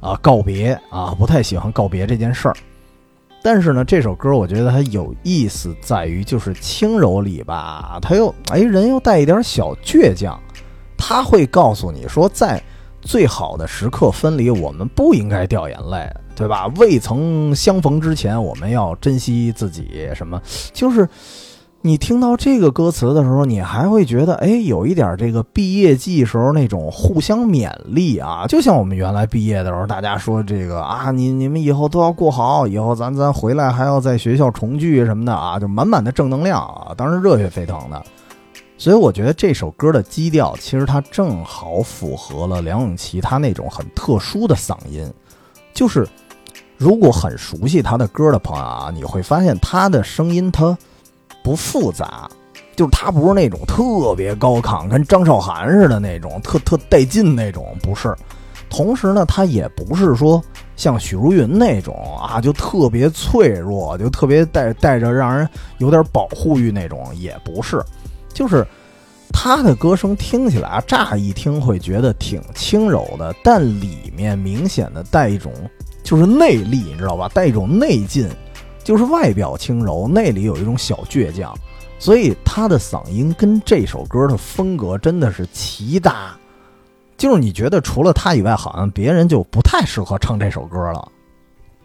[0.00, 2.56] 啊告别啊，不太喜欢告别这件事儿。
[3.42, 10.38] 但是呢，这首歌我觉得它有意思在于，就是轻柔里吧，它又哎人又带一点小倔强，
[10.96, 12.62] 他会告诉你说，在
[13.00, 16.66] 最好的时刻分离，我们不应该掉眼泪，对吧？
[16.76, 20.40] 未曾相逢之前，我们要珍惜自己，什么
[20.72, 21.08] 就是。
[21.80, 38.02] 你听到这个歌词的时候，你还会觉得，哎，有一点这个毕业季时候那种互相勉励啊，就像我们原来毕业的时候，大家说这个啊，你你们以后都要过好，以后咱咱回来还要在学校重聚什么的啊，就满满的正能量啊，当时热血沸腾的。
[38.76, 45.08] 所以我觉得这首歌的基调，其实它正好符合了梁咏琪她那种很特殊的嗓音，
[45.72, 46.04] 就是
[46.76, 50.76] 如果很熟悉她的歌的朋友啊，你会发现她的声音她。
[51.42, 52.28] 不复杂，
[52.76, 58.14] 就是他不是那种特别高亢，跟张韶涵似的那种特特带劲那种，不是。
[58.70, 60.42] 同时呢，他也不是说
[60.76, 65.48] 像许茹芸那种啊，就特别脆弱，就特别带带着让人
[65.78, 67.82] 有点保护欲那种，也不是。
[68.34, 68.66] 就是
[69.32, 75.50] 他的歌声听起来，乍一听会觉得挺轻柔的，但里面明显的带一种
[76.02, 77.26] 就是内力，你知道吧？
[77.32, 78.28] 带一种内劲，
[78.88, 81.54] 就是外表轻柔，内里有一种小倔强。
[81.98, 86.34] 所以他的嗓音跟这首歌的风格真的是奇搭。
[87.14, 91.06] 就是你觉得除了他以外，好像别人就不太适合唱这首歌了。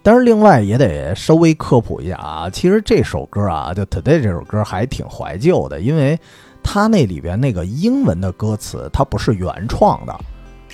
[0.02, 6.18] 但是另外也得稍微科普一下啊，其实这首歌啊，就 Today 这首歌还挺怀旧的，因为
[6.64, 10.18] 它那里边那个英文的歌词，它不是原创的，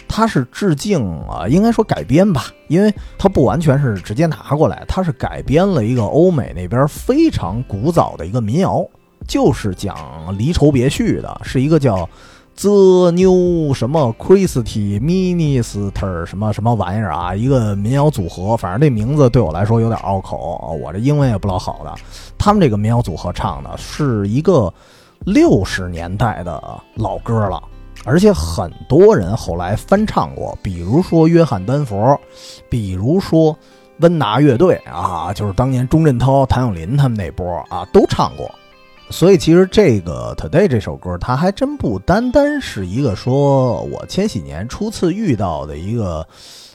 [0.10, 8.86] 它是致敬啊，应该说改编吧，因为它不完全是直接拿过来，它是改编了一个欧美那边非常古早的一个民谣，
[9.28, 9.96] 就是讲
[10.38, 12.10] 离愁别绪的，是一个叫。
[12.62, 17.34] The New 什么 Christy Minister 什么什么玩意儿啊？
[17.34, 21.96] 一个民谣组合，反正这名字对我来说有点拗口，我这英文也不老好的。
[22.38, 24.74] 他们这个民谣组合唱的是一个
[25.20, 26.62] 六十年代的
[26.96, 27.64] 老歌了，
[28.06, 32.20] 而且很多人后来翻唱过，比如说约翰丹佛，
[32.70, 33.56] 比如说
[34.00, 38.50] 温拿乐队啊，就是当年钟镇涛、谭咏麟他们那波啊，都唱过。
[39.12, 46.26] 所以其实这个 Today 这首歌，它还真不单单是一个说我千禧年初次遇到的一个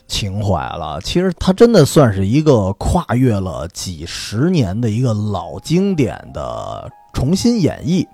[0.09, 1.01] 情怀了。
[1.03, 8.05] 其实它真的算是一个跨越了几十年的一个老经典的重新演绎。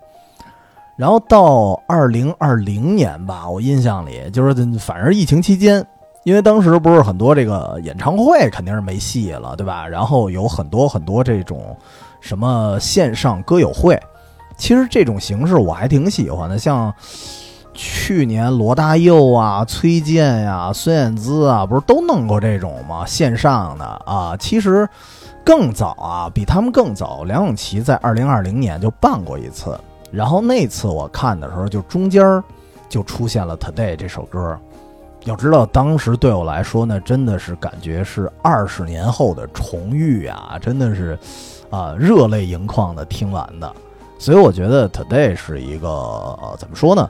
[0.96, 5.84] 然后到二零二零年吧，我印象里就是反正疫情期间，
[6.24, 9.88] 因为当时不是很多这个演唱会肯定是没戏了，对吧？
[9.88, 11.76] 然后有很多很多这种
[12.20, 13.98] 什么线上歌友会。
[14.58, 16.92] 其实这种形式我还挺喜欢的，像
[17.72, 23.06] 去年罗大佑啊、崔健呀、孙燕姿啊，不是都弄过这种吗？
[23.06, 24.86] 线上的啊，其实
[25.42, 29.74] 更早啊，比他们更早，梁咏琪在二零二零年就办过一次。
[30.10, 32.42] 然后那次我看的时候，就中间
[32.88, 34.58] 就出现了《Today》这首歌。
[35.24, 41.18] 要知道，当时对我来说呢，真的是感觉是二十年后的重遇啊，真的是
[41.68, 43.70] 啊，热泪盈眶的听完的。
[44.18, 47.08] 所以我觉得 Today 是一个，怎么说呢？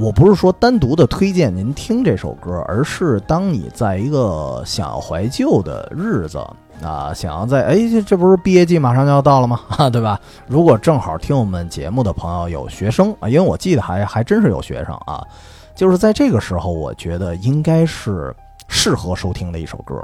[0.00, 6.38] 我不是说单独的推荐您听这首歌，而是当你在一个想要怀旧的日子
[6.80, 9.58] 啊，想要在哎，这不是毕业季马上就要到了吗？
[9.68, 10.20] 哈， 对吧？
[10.46, 15.26] 如果正好听我们节目的朋友有学生啊，因为我记得还还真是有学生啊，
[15.74, 18.32] 就是在这个时候，我觉得应该是
[18.68, 20.00] 适合收听的一首歌。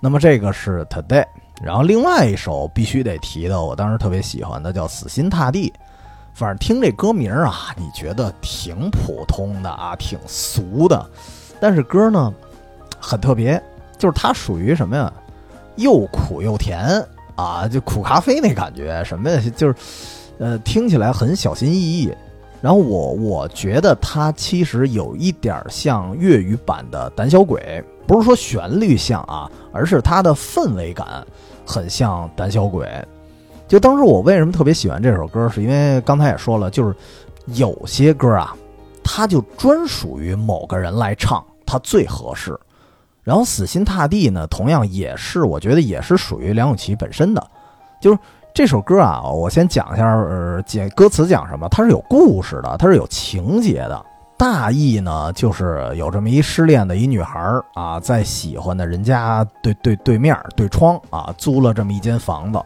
[0.00, 1.24] 那么这个是 Today。
[1.60, 5.68] 然后另外一首必须得提的，我当时特别喜欢的叫《死心塌地》，
[6.38, 11.04] 反正听这歌名啊，你觉得挺普通的啊，挺俗的，
[11.58, 12.32] 但是歌呢
[13.00, 13.60] 很特别，
[13.98, 15.12] 就是它属于什么呀？
[15.74, 19.42] 又苦又甜啊，就苦咖啡那感觉，什么呀？
[19.56, 19.74] 就是
[20.38, 22.14] 呃，听起来很小心翼翼。
[22.60, 31.26] 然后我我觉得它其实有一点像粤语版的《胆小鬼》，不是说旋律像啊，而是它的氛围感。
[31.66, 32.88] 很像胆小鬼，
[33.68, 36.96] 就当时我为什么特别喜欢这首歌，是因为刚才也说了，就是
[37.48, 38.56] 有些歌啊，
[39.04, 42.58] 它就专属于某个人来唱，它最合适。
[43.22, 47.46] 然后《死心塌地》呢，同样也是，我觉得也是属于梁咏琪本身的。
[48.00, 48.18] 就是
[48.54, 54.02] 这首歌啊，我先讲一下，呃，讲歌词讲什么，它是有故事的，它是有情节的。
[54.38, 57.38] 大意呢，就是有这么一失恋的一女孩
[57.74, 62.58] 啊，在喜欢的人家对对对面对窗啊，租了这么一间房子。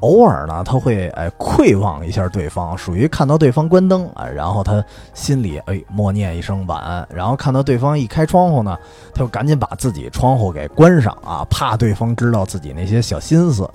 [0.00, 4.84] 偶尔呢，他会哎窥望一下对方，属于看到对方关灯啊，然后他
[5.14, 8.76] 心里哎默念一声晚安，然后看到对方一开窗户呢，
[9.14, 13.68] 他就赶紧把自己窗户给关上啊，怕对方知道自己那些小心思。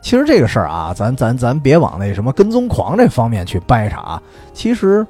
[0.00, 5.06] 其实这个事儿啊，咱咱咱别往那什么跟踪狂这方面去掰扯啊，其实。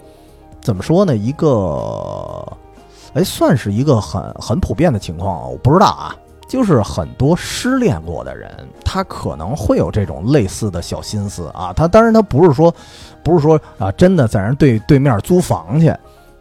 [0.65, 1.17] 怎么说呢？
[1.17, 2.47] 一个，
[3.15, 5.51] 哎，算是一个很很普遍的情况。
[5.51, 6.15] 我不知道啊，
[6.53, 8.51] 就是很多失恋过的人，
[8.85, 11.73] 他可能会有这种类似的小心思啊。
[11.73, 12.71] 他当然他不是说，
[13.25, 15.91] 不是说啊，真的在人对对面租房去，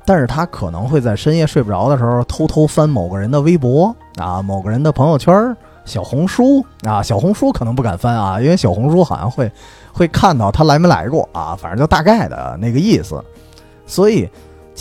[0.05, 5.55] 但是他可能会在深夜睡不着的时候，偷偷翻某个人的微博啊，某个人的朋友圈、
[5.86, 7.01] 小红书啊。
[7.01, 9.49] 小红书可能不敢翻啊，因为小红书好像会
[9.93, 11.55] 会看到他来没来过啊。
[11.57, 13.24] 反正就大概的那个意思。
[13.86, 14.30] 所以，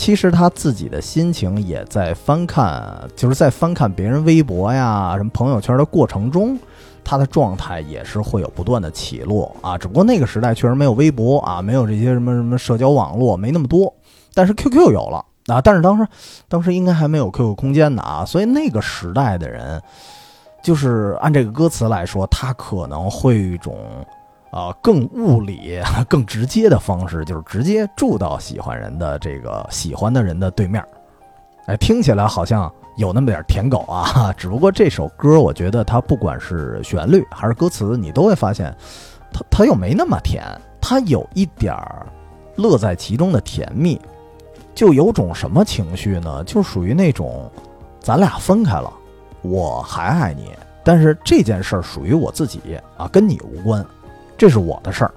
[0.01, 6.57] 其实他自己的心情也在翻看，就是在翻看别人微博呀、什么朋友圈的过程中，
[7.03, 9.77] 他的状态也是会有不断的起落啊。
[9.77, 13.93] 只不过那个时代确实没有微博啊，没有这些什么什么社交网络，没那么多。
[14.33, 16.07] 但是 QQ 有了啊，但是当时
[16.47, 19.79] 当时应该还没有 QQ 空间呢啊，所以那个时代的人，
[20.63, 23.77] 就是按这个歌词来说，他可能会一种。
[24.51, 30.83] 啊，更物理、 更直接的方式，就是直接住到喜欢人的这个喜欢的人的对面。
[31.67, 34.33] 哎，听起来好像有那么点舔狗啊。
[34.37, 38.75] 只不过这首歌，我觉得它不管是旋律还是歌词，你都会发现，
[39.31, 40.43] 它它又没那么甜，
[40.81, 42.05] 它有一点儿
[42.57, 44.01] 乐在其中的甜蜜，
[44.75, 46.43] 就有种什么情绪呢？
[46.43, 47.49] 就属于那种，
[48.01, 48.91] 咱俩分开了，
[49.43, 50.49] 我还爱你，
[50.83, 53.85] 但是这件事儿属于我自己啊，跟你无关。
[54.41, 55.13] 这是我的事儿，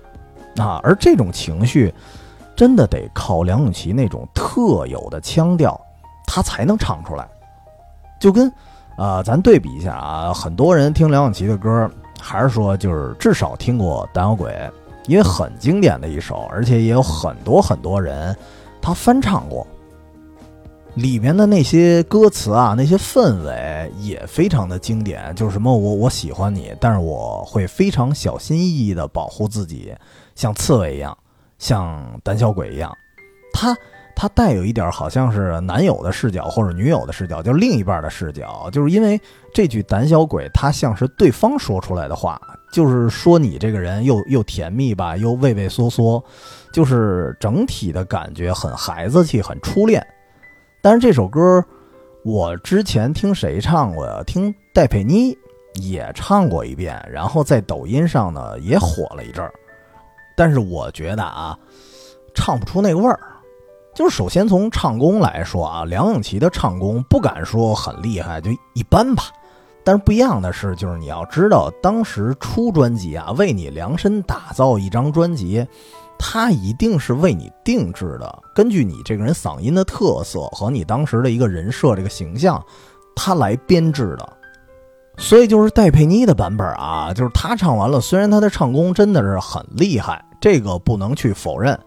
[0.63, 1.95] 啊，而这种情绪，
[2.55, 5.81] 真的得靠梁咏琪那种特有的腔调，
[6.27, 7.27] 他才能唱出来。
[8.21, 8.53] 就跟，
[8.99, 14.51] 呃，咱对比一下啊，很多人听梁咏琪的歌，还是说就是至少听过《胆小鬼》，
[15.07, 18.37] 因为很经典的一首，而且也有很多很多人
[18.83, 19.67] 他翻唱过。
[20.95, 29.93] 里面的那些歌词啊，那些氛围也非常的经典，就是什么我我喜欢你，但是我会非常小心翼翼的保护自己，
[30.37, 31.17] 像刺猬一样，
[31.59, 32.93] 像胆小鬼一样。
[33.53, 33.77] 他
[34.15, 39.21] 他带有一点好像是男友的视角或者女友的视角，就是另一半的视角，就是因为
[39.53, 42.41] 这句胆小鬼，它像是对方说出来的话，
[42.73, 46.23] 就是说你这个人又又甜蜜吧，又畏畏缩缩，
[46.73, 50.05] 就是整体的感觉很孩子气，很初恋。
[50.85, 51.65] 但是这首歌，
[52.25, 54.23] 我之前听谁唱过呀？
[54.27, 55.35] 听戴佩妮
[55.81, 59.51] 也唱过一遍，然后在抖音上呢也火了一阵儿。
[60.37, 61.59] 但是我觉得啊，
[62.35, 63.19] 唱不出那个味儿。
[63.95, 69.23] 就是首先从唱功来说啊，梁咏琪的唱功不敢说很厉害，就一般吧。
[69.83, 75.67] 但是不一样的是，就是你要知道，当时出专辑啊，为你量身打造一张专辑。
[76.27, 82.65] 他一定是为你定制的，根据你这个人嗓音的特色和你当时的一个人设这个形象，
[83.15, 84.27] 他来编制的。
[85.19, 91.79] 所以就是戴佩妮的版本啊，就是他唱完了，虽然他的唱功真的是很厉害，这个不能去否认，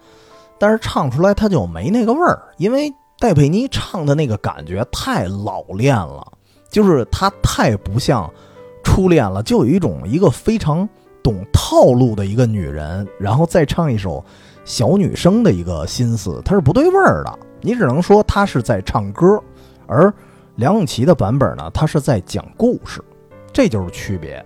[0.59, 6.25] 但是唱出来他就没那个味儿，因为戴佩妮唱的那个感觉太老练了，
[6.69, 8.31] 就是他太不像
[8.83, 10.87] 初恋了，就有一种一个非常。
[11.27, 14.23] 懂套路的一个女人，然后再唱一首
[14.63, 17.39] 小女生的一个心思，它是不对味儿的。
[17.59, 19.37] 你只能说她是在唱歌，
[19.87, 20.13] 而
[20.55, 23.03] 梁咏琪的版本呢，她是在讲故事，
[23.51, 24.41] 这就是区别。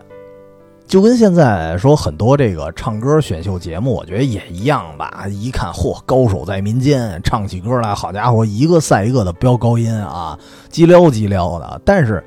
[0.87, 5.27] 就跟现在说很多这个唱歌选秀节目，我觉得也一样吧。
[5.29, 10.35] 一看，嚯，高手在民间，唱起歌来，好家伙，一个赛一个的飙高音啊，
[10.71, 11.79] 叽撩叽撩的。
[11.85, 12.23] 但是。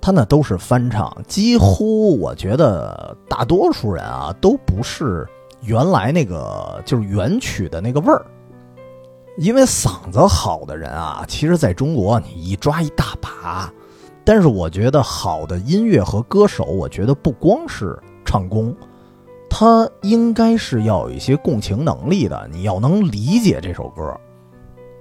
[0.00, 5.26] 他那都是翻唱，几乎我觉得大多数人啊都不是
[5.62, 8.24] 原来那个就是原曲的那个味儿。
[9.36, 13.72] 因为嗓子好的人啊，其实在中国你一抓一大把。
[14.24, 18.74] 但是我觉得好的音乐和歌手，我觉得不光是唱功，
[19.48, 24.14] 他应该是要有一些共情能力的，你要能理解这首歌。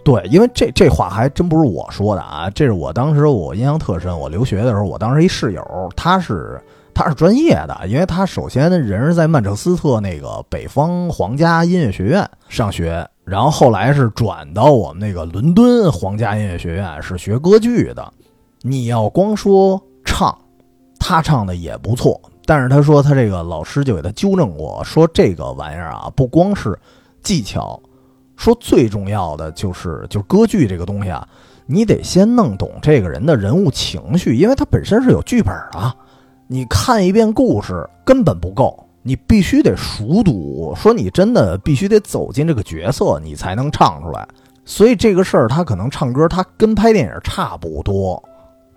[0.08, 4.18] 对，因为这这话还真不是我说的啊，这是我当时我印象特深。
[4.18, 5.62] 我留学的时候，我当时一室友，
[5.98, 6.58] 他是
[6.94, 18.14] 他是专业的，因为他首先人是在曼彻斯特那个北方皇家音乐学院上学，然后后来是转到我们那个伦敦皇家音乐学院是学歌剧的。
[18.62, 20.34] 你要光说唱，
[21.02, 26.80] 他唱的也不错，但是他说他这个老师就给他纠正过，说这个玩意儿啊，不光是
[27.22, 27.78] 技巧。
[28.38, 31.28] 说最重要的就是，就是歌剧这个东西啊，
[31.66, 35.94] 你得先弄懂这个人的人物情绪，因为他本身是有剧本的。
[36.48, 40.74] 你看一遍故事根本不够，你必须得熟读。
[40.78, 44.26] 说你真的必须得走进这个角色，你才能唱出来。
[44.64, 48.24] 所以这个事儿，他可能唱歌，他跟拍电影差不多。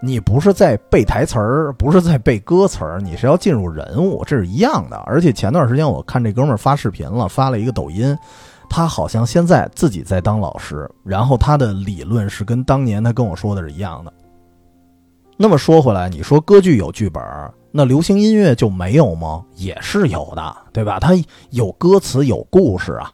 [0.02, 4.96] 你不是在背台词儿，不是在背歌词儿，你是要进入人物，这是一样的。
[5.04, 8.16] 而且前段时间我看这哥们儿发视频了，发了一个抖音。
[8.70, 14.12] 他好像现在自己在当老师，然后他的理论是跟当年他跟我说的是一样的。
[15.36, 17.22] 那么说回来，你说歌剧有剧本，
[17.72, 19.44] 那流行音乐就没有吗？
[19.56, 21.00] 也是有的，对吧？
[21.00, 21.10] 它
[21.50, 23.10] 有歌词，有故事啊。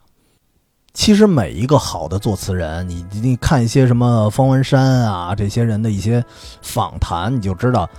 [0.93, 6.23] 其实每一个好的作词人，你你看一些什么方文山啊这些人的一些
[6.61, 7.89] 访谈，你就知道。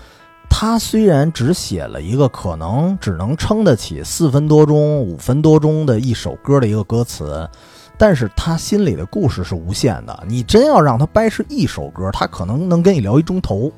[0.50, 7.48] 他虽然只写了一个可能只能撑得起四分多钟、五分多钟的一首歌的一个歌词，
[7.96, 10.24] 但是他心里的故事是无限的。
[10.26, 13.70] 你真要让他掰是一首歌，他可能能跟你聊一钟头。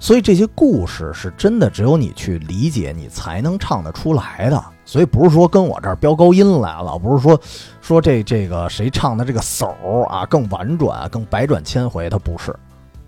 [0.00, 4.64] 所以这些故事是真的只有你去理解，你才能唱得出来的。
[4.84, 7.38] 所以不是说跟我这儿飙高音来了，不是说
[7.80, 9.74] 说这这个谁唱的这个手
[10.08, 12.54] 啊更婉转、更百转千回，他不是。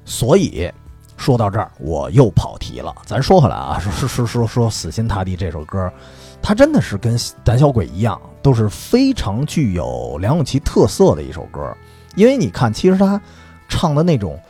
[0.05, 0.69] 所以
[1.21, 2.95] 说到这儿，我又跑题了。
[3.05, 5.93] 咱说回来啊，说说说说《死心塌地》这首歌，
[6.41, 11.77] 它真的是跟《胆小鬼》一样，都是非常具有梁咏琪特色的一首歌。
[12.17, 13.21] 因为你看，其实他
[13.69, 14.41] 唱的那种。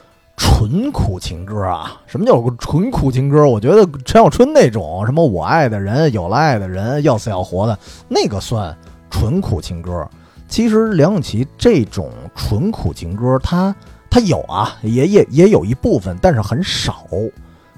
[0.43, 2.01] 纯苦情歌啊？
[2.07, 3.47] 什么叫纯苦情歌？
[3.47, 8.75] 我觉得陈小春那种什么我爱的人、有了爱的人、要死要活的那个算
[9.11, 10.09] 纯苦情歌。
[10.49, 13.75] 其实梁咏琪这种纯苦情歌，他
[14.11, 17.07] 他有啊，也也也有一部分，但是很少。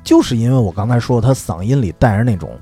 [0.03, 2.59] 就是因为我刚才说他嗓音里带着那种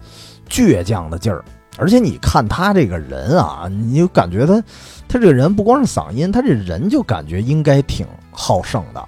[0.48, 1.42] 倔强的劲儿，
[1.78, 4.60] 而且你看他这个人啊，你就感觉他
[5.08, 9.02] 他这个人不光是嗓音，他这人就感觉应该挺好胜的。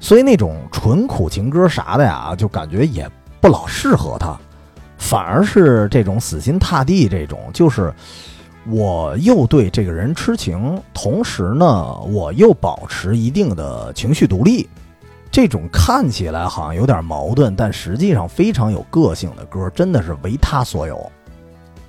[0.00, 3.08] 所以那种纯苦情歌啥的呀，就感觉也
[3.40, 4.36] 不老适合他，
[4.98, 7.92] 反而是这种死心塌地这种，就是
[8.68, 14.68] 我又对这个人痴情，同时呢，我又保持一定的情绪独立，
[15.30, 21.10] 这种看起来好像有点矛盾，但实际上非常有个性的歌，真的是为他所有。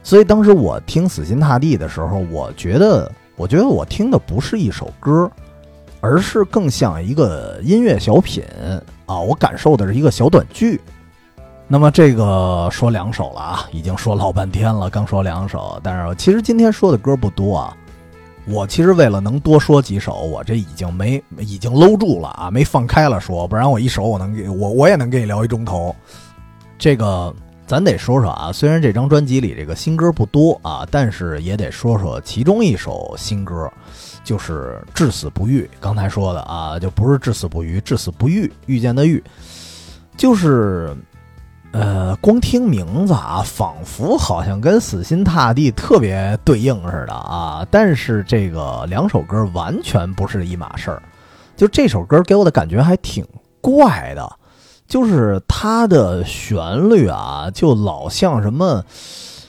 [0.03, 5.29] 所以当时我听《死心塌地》的时候，我觉得，我觉得我听的不是一首歌。
[6.03, 8.43] 而是更像一个音乐小品
[9.05, 9.19] 啊！
[9.19, 10.81] 我感受的是一个小短剧。
[11.71, 15.79] 那么这个说两首了啊，已经说老半天了，刚说两首。
[15.81, 17.77] 但是其实今天说的歌不多啊。
[18.45, 25.95] 我其实为了能多说几首，我这已经没已经搂住了啊，没放开了说，不然我一首我能给我我也能给你聊一钟头。
[26.77, 27.33] 这个
[27.65, 33.71] 咱得说说啊，虽然这张专辑里这个新歌不多啊，但是也得说说其中一首新歌。
[34.25, 39.23] 就是至死不渝，刚才说的啊，就不是至死不渝，至死不渝，遇见的遇，
[40.17, 40.93] 就是，
[41.71, 51.01] 呃，光听名字啊，仿佛好像跟死心塌地特别对应似的啊，但是这个两首歌完全不是一码事儿，
[51.55, 53.25] 就这首歌给我的感觉还挺
[53.61, 54.29] 怪的，
[54.87, 58.83] 就是它的旋律啊，就老像什么。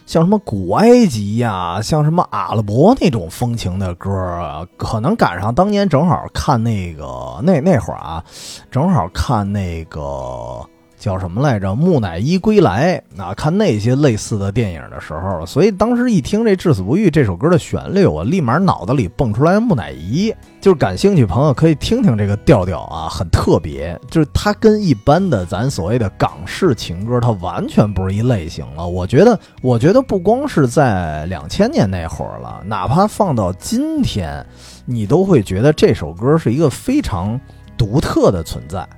[0.04, 8.22] 像什么古埃及呀，像什么阿拉伯那种风情的歌啊，可能赶上当年正好看那个那那会儿啊，
[8.70, 10.60] 正好看那个。
[11.02, 11.74] 叫什么来着？
[11.74, 13.34] 木乃伊归来啊！
[13.34, 20.32] 看那些类似的电影的时候，所以当时一听这《至死不渝》这首歌的旋律，我立马脑子里蹦出来木乃伊。
[20.60, 23.98] 就是感兴趣朋友可以听听这个调调啊，很特别。
[24.12, 28.86] 就是它跟一般的咱所谓的港式情歌，它完全不是一类型了。
[28.86, 34.46] 我觉得，我觉得不光是在两千年那会儿了，哪怕放到今天，
[34.86, 37.40] 你都会觉得这首歌是一个非常
[37.76, 38.88] 独特的存在。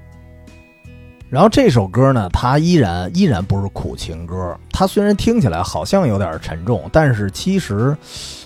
[1.35, 4.57] 然后这首歌呢，它依然依然不是苦情歌。
[4.71, 7.97] 它虽然听起来好像有点沉重，但是其实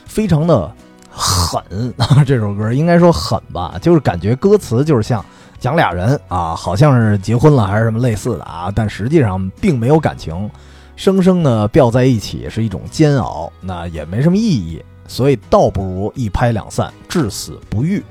[0.07, 0.73] 非常的
[1.11, 1.63] 狠。
[2.25, 5.23] 这首歌应该说狠吧，就是感觉歌词就是像
[5.59, 10.51] 讲俩人啊，好像是结婚了还是什么类似的啊，但实际上并没有感情，
[10.97, 14.83] 生生的吊在一起是一种煎熬，那也没什么意义。
[15.07, 18.03] 所以倒不如一拍两散，至死不渝。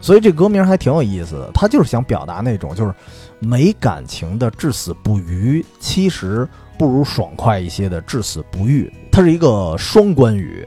[0.00, 2.94] 所以这歌名还挺有意思的，他就是想表达那种就是。
[3.40, 6.46] 没感情的至死不渝，其实
[6.78, 8.92] 不如爽快一些的至死不渝。
[9.10, 10.66] 它是一个双关语，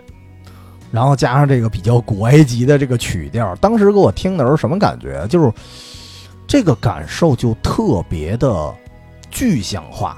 [0.92, 3.56] 然后加上这个比较古埃及的这个曲调。
[3.58, 5.26] 当时给我听的时候什么感觉？
[5.28, 5.52] 就是
[6.48, 8.74] 这个感受就特别的
[9.32, 10.18] 具象化，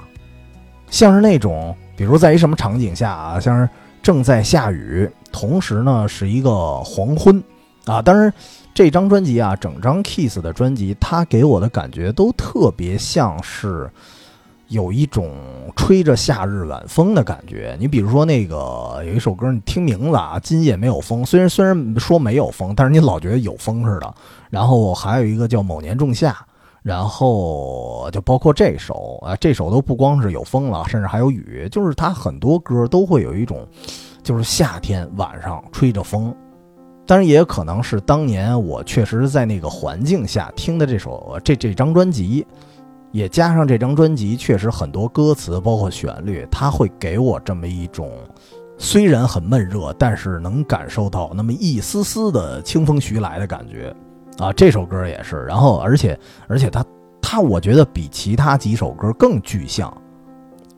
[0.90, 3.68] 像是那种，比如在一什么场景下啊，像是
[4.02, 7.42] 正在下雨，同时呢是一个黄昏
[7.84, 8.32] 啊，当然。
[8.76, 13.90] 这张专辑啊，整张 Kiss 的专辑，它给我的感觉都特别像是
[14.68, 15.32] 有一种
[15.74, 17.74] 吹着夏日晚风的感觉。
[17.80, 24.14] 你比如说那个有一首歌，你听名字啊，《今夜没有风》，虽然虽然说没有风，但是你老觉得有风似的。
[24.50, 26.32] 然后还有一个叫《某年仲夏》，
[26.82, 33.66] 然后就包括这首啊，这首都不光是有风了，甚至还有雨，就是它很多歌都会有一种，
[34.22, 36.36] 就是夏天晚上吹着风。
[37.06, 42.44] 当然，也可能是当年我确实在那个环境下听的这首这这张专辑，
[43.12, 48.10] 也加上这张专辑确实很多歌词包括旋律，它会给我这么一种
[48.76, 53.94] 虽然很闷热，但是能感受到那么一丝丝的清风徐来的感觉
[54.38, 54.52] 啊！
[54.52, 56.84] 这首歌也是，然后而且而且它
[57.22, 59.96] 它我觉得比其他几首歌更具象。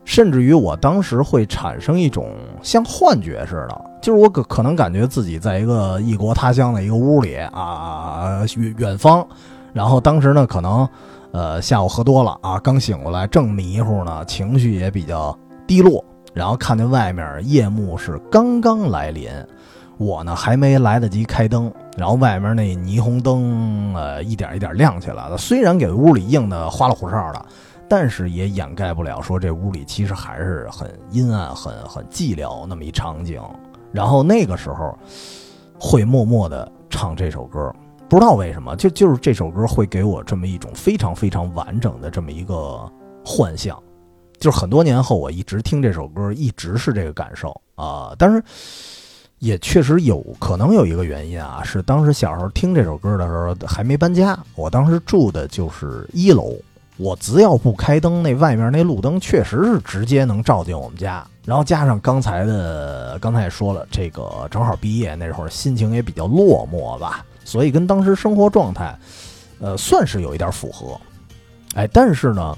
[0.09, 2.31] 甚至于我当时会产生一种
[2.63, 9.23] 像幻觉似的，就是我可可能感觉自己在一个异国他乡的一个屋里啊，远远方，
[9.71, 10.89] 然后当时呢，可能
[11.31, 15.37] 呃下午喝多了啊，刚醒过来，正迷糊呢，情绪也比较
[15.67, 16.03] 低落，
[16.33, 19.29] 然后看见外面夜幕是刚刚来临，
[19.99, 27.45] 我呢还没来得及开灯，然后外面那霓虹灯呃一点一点亮起来了，虽然给屋里映得花里胡哨的。
[27.89, 33.41] 但是也掩盖不了，说这屋里其实还是很阴暗、很很寂寥那么一场景。
[33.91, 34.95] 然后那个时候，
[35.79, 37.73] 会默默的唱这首歌，
[38.07, 42.87] 不知道为什么，就就是这首歌会给我这么一种非常非常完整的这么一个
[43.25, 43.81] 幻象。
[44.37, 48.13] 就是很多年后，我一直听这首歌，一直是这个感受啊。
[48.17, 48.43] 但是
[49.39, 56.55] 也确实有可能有一个原因啊，是当时小时候听这首歌的时候还没搬家，我当时住的就是一楼。
[56.99, 61.25] 我只要不开灯，那外面那路灯确实是直接能照进我们家。
[61.45, 68.93] 然后加上刚才的，刚才也说了，这个正好毕业那会儿，心情也比较落寞吧，所以跟当时生活状态，
[69.61, 70.99] 呃，算是有一点符合。
[71.73, 72.57] 哎，但是呢，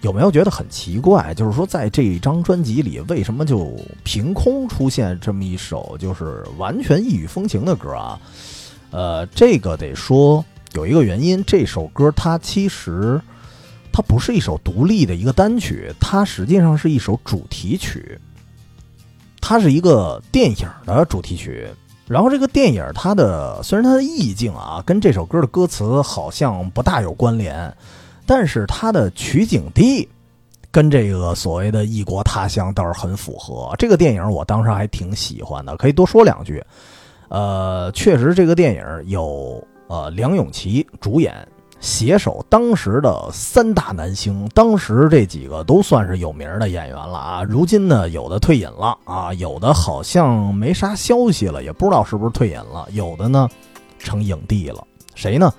[0.00, 1.34] 有没有觉得很奇怪？
[1.34, 8.18] 就是说，在这一张专辑里，为什么就凭空出现这么一首就是完全异域风情的歌啊？
[8.90, 13.20] 呃，这个得说有一个原因，这首歌它其实。
[13.92, 18.18] 它不是一首独立的一个单曲，它实际上是一首主题曲。
[19.40, 21.68] 它是一个电影的主题曲。
[22.06, 27.74] 然后这个电影，它的虽然它的意境啊，跟这首歌的歌词好像不大有关联，
[28.26, 30.08] 但是它的取景地
[30.70, 33.74] 跟这个所谓的异国他乡倒是很符合。
[33.78, 36.62] 这个电影我当时还挺喜欢的，可以多说两句。
[37.28, 41.34] 呃，确实这个电影有呃梁咏琪主演。
[41.82, 47.42] 携手当时的三大男星，当时这几个都算是有名的演员了啊。
[47.42, 52.86] 如今呢，有的退隐了啊，有的好像没啥消息了，也不知道是不是退隐了。
[52.92, 53.48] 有的呢，
[53.98, 54.86] 成影帝了。
[55.16, 55.52] 谁呢？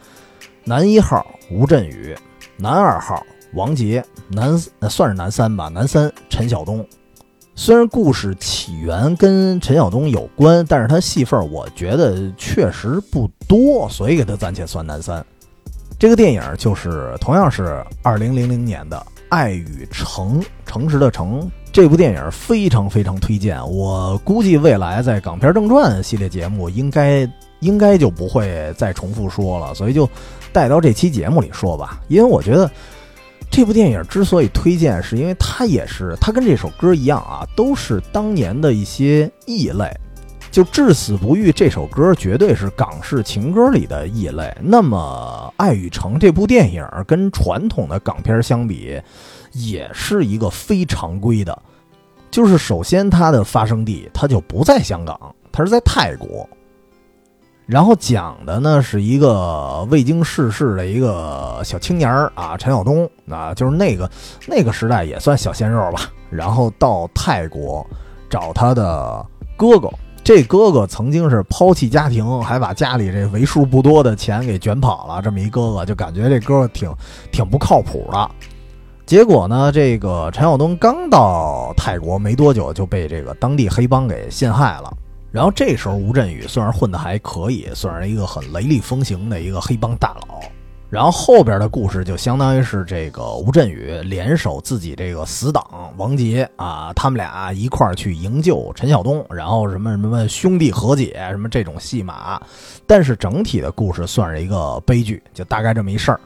[0.63, 2.17] 男一号吴镇宇，
[2.55, 3.21] 男二号
[3.53, 4.57] 王杰，男
[4.89, 6.87] 算是男三吧，男三陈晓东。
[7.53, 15.23] 虽然故事起源跟陈晓东有关，但是他戏份我觉得确实不多，所以给他暂且算男三。
[16.03, 18.97] 这个电影就是同样是二零零零年的
[19.29, 21.49] 《爱与诚》，诚实的诚。
[21.71, 23.57] 这部电影非常非常推荐。
[23.71, 27.25] 我估计未来在港片正传系列节目应该
[27.61, 30.05] 应该就不会再重复说了，所以就
[30.51, 32.01] 带到这期节目里说吧。
[32.09, 32.69] 因为我觉得
[33.49, 39.89] 这部电影之所以推荐，是因为它也是它跟这首歌一样啊，都是当年的一些异类。
[40.53, 44.55] 就至死不渝这首歌绝对是港式情歌里的异类。
[44.61, 49.01] 那么《爱与诚》这部电影跟传统的港片相比，
[49.53, 51.59] 也是一个非常规的。
[52.29, 55.19] 就是首先它的发生地它就不在香港，
[55.51, 56.47] 它是在泰国。
[57.65, 64.07] 然后讲的呢是一个未经世事的一个小青年儿啊，陈晓东啊，就是那个
[64.47, 66.11] 那个时代也算小鲜肉吧。
[66.29, 67.83] 然后到泰国
[68.29, 69.25] 找他的
[69.57, 69.89] 哥哥。
[70.23, 75.21] 这哥哥曾经是抛弃家庭，还把家里这为数不多的钱给卷跑了。
[75.21, 76.89] 这么一哥哥，就感觉这哥哥挺
[77.29, 78.31] 挺不靠谱的。
[79.05, 84.95] 结果呢，这个陈晓东刚到泰国没多久，就被这个当地黑帮给陷害了。
[85.29, 90.39] 然后这时候吴镇宇算是混得还可以，算是一个很雷厉风行的一个黑帮大佬。
[90.93, 102.39] 然后后边的故事就相当于是这个吴镇宇联手自己这个死党王杰啊，他们俩一块儿去营救陈晓东，然后什么什么兄弟和解什么这种戏码，
[102.85, 106.19] 但是整体的故事算是一个悲剧，就大概这么一事儿。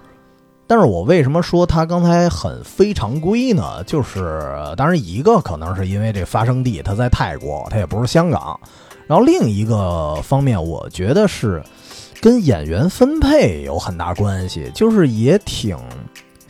[0.68, 3.82] 但是我为什么说他刚才很非常规呢？
[3.86, 8.60] 就是当然一个可能是因为这发生地他在泰国，他也不是香港，
[9.08, 11.64] 然后另一个方面我觉得是。
[12.28, 15.78] 跟演员分配有很大关系，就是也挺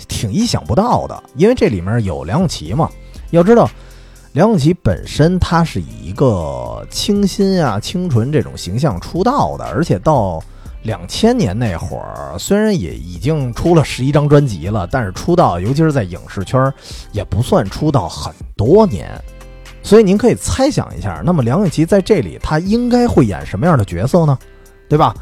[0.07, 2.89] 挺意想不到的，因为这里面有梁咏琪嘛。
[3.30, 3.69] 要知道，
[4.34, 10.41] 梁咏琪本身她是以一个清新啊、清纯这种形象出道的，而且到
[10.82, 16.73] 两千年那会儿，虽然也已经出了十一张专辑了，但是出道，尤其是在影视圈，
[17.11, 19.11] 也不算出道很多年。
[19.84, 24.36] 所以您可以猜想一下，那么梁咏琪在这里，她应该会演什么样的角色呢？
[24.89, 25.13] 对吧？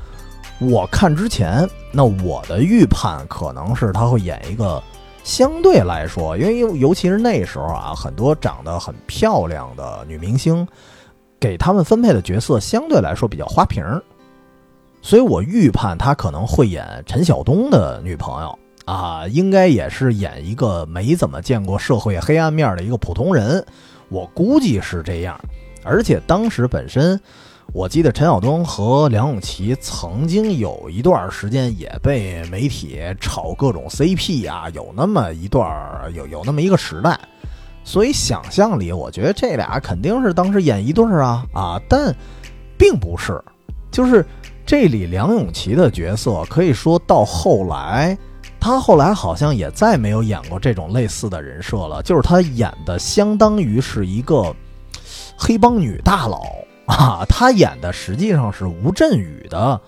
[0.59, 4.81] 我看之前，那我的预判可能是他会演一个
[5.23, 10.65] 相对来说，因为尤尤其是那时候啊，很多长得很漂亮的女明星，
[11.39, 14.01] 给他们分配的角色相对来说比较花瓶儿，
[15.01, 23.63] 所以我预判他可能会演陈晓东的女朋友啊，应该也是演一个没怎么见过社会黑暗面的一个普通人，
[24.07, 25.37] 我估计是这样，
[25.83, 27.19] 而且当时本身。
[27.75, 35.61] 我记得陈晓东和梁咏琪曾经有一段时间也被媒体炒各种 CP 啊，有那么一段
[36.13, 37.19] 有有那么一个时代。
[37.83, 42.15] 所以想象里，我觉得这俩肯定是当时演一对儿啊 啊，但
[42.77, 43.43] 并不是，
[43.91, 44.25] 就是
[44.65, 48.17] 这里梁咏琪的角色，可以说到后来，
[48.57, 54.55] 她后来好像也再没有演过这种类似的人设了，就是她演的相当于是一个
[55.37, 56.41] 黑帮女大佬
[56.93, 59.79] 啊，他演的实际上是吴镇宇的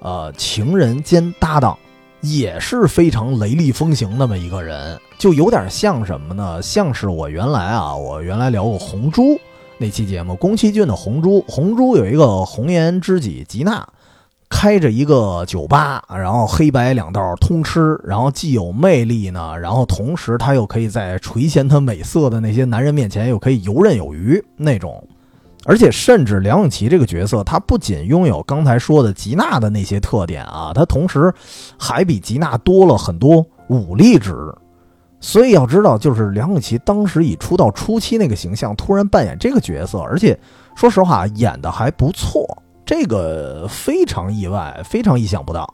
[0.00, 1.78] 呃情人兼搭档。
[2.20, 6.62] 也是非常雷厉风行那么一个人，就有点像什么呢？
[6.62, 9.22] 像是我原来啊，我原来聊过《红猪》
[9.76, 11.40] 那期节目，宫崎骏的《红猪》。
[11.48, 13.84] 红猪有一个红颜知己吉娜，
[14.48, 25.04] 开着一个酒吧，然后黑白两道通吃，然后既有魅力呢，然后同时他又可以在垂涎他美色的那些男人面前又可以游刃有余那种。
[25.64, 31.32] 而且，甚至梁咏琪这个角色，她不仅拥有刚才说的吉娜的那些特点啊，她同时
[31.78, 34.34] 还比吉娜多了很多武力值。
[35.20, 40.36] 所以要知道，就是梁咏琪当时以出道初期那个形象，突然扮演这个角色，而且
[40.74, 42.44] 说实话演的还不错，
[42.84, 45.72] 这个非常意外，非常意想不到。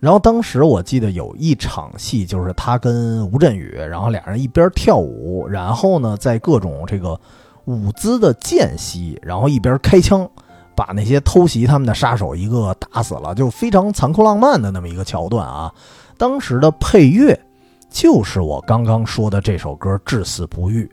[0.00, 7.18] 然后当时我记得有一场戏，就是她跟吴镇宇，然后俩人一边跳舞，然后呢，在各种这个。
[7.66, 10.28] 舞姿的间隙，然后一边开枪，
[10.74, 15.72] 把那些偷袭他们的杀手一个打死了，就非常残酷浪漫的那么一个桥段啊！
[16.16, 17.38] 当时的配乐
[17.90, 20.84] 就是我刚刚说的这首歌《至死不渝》。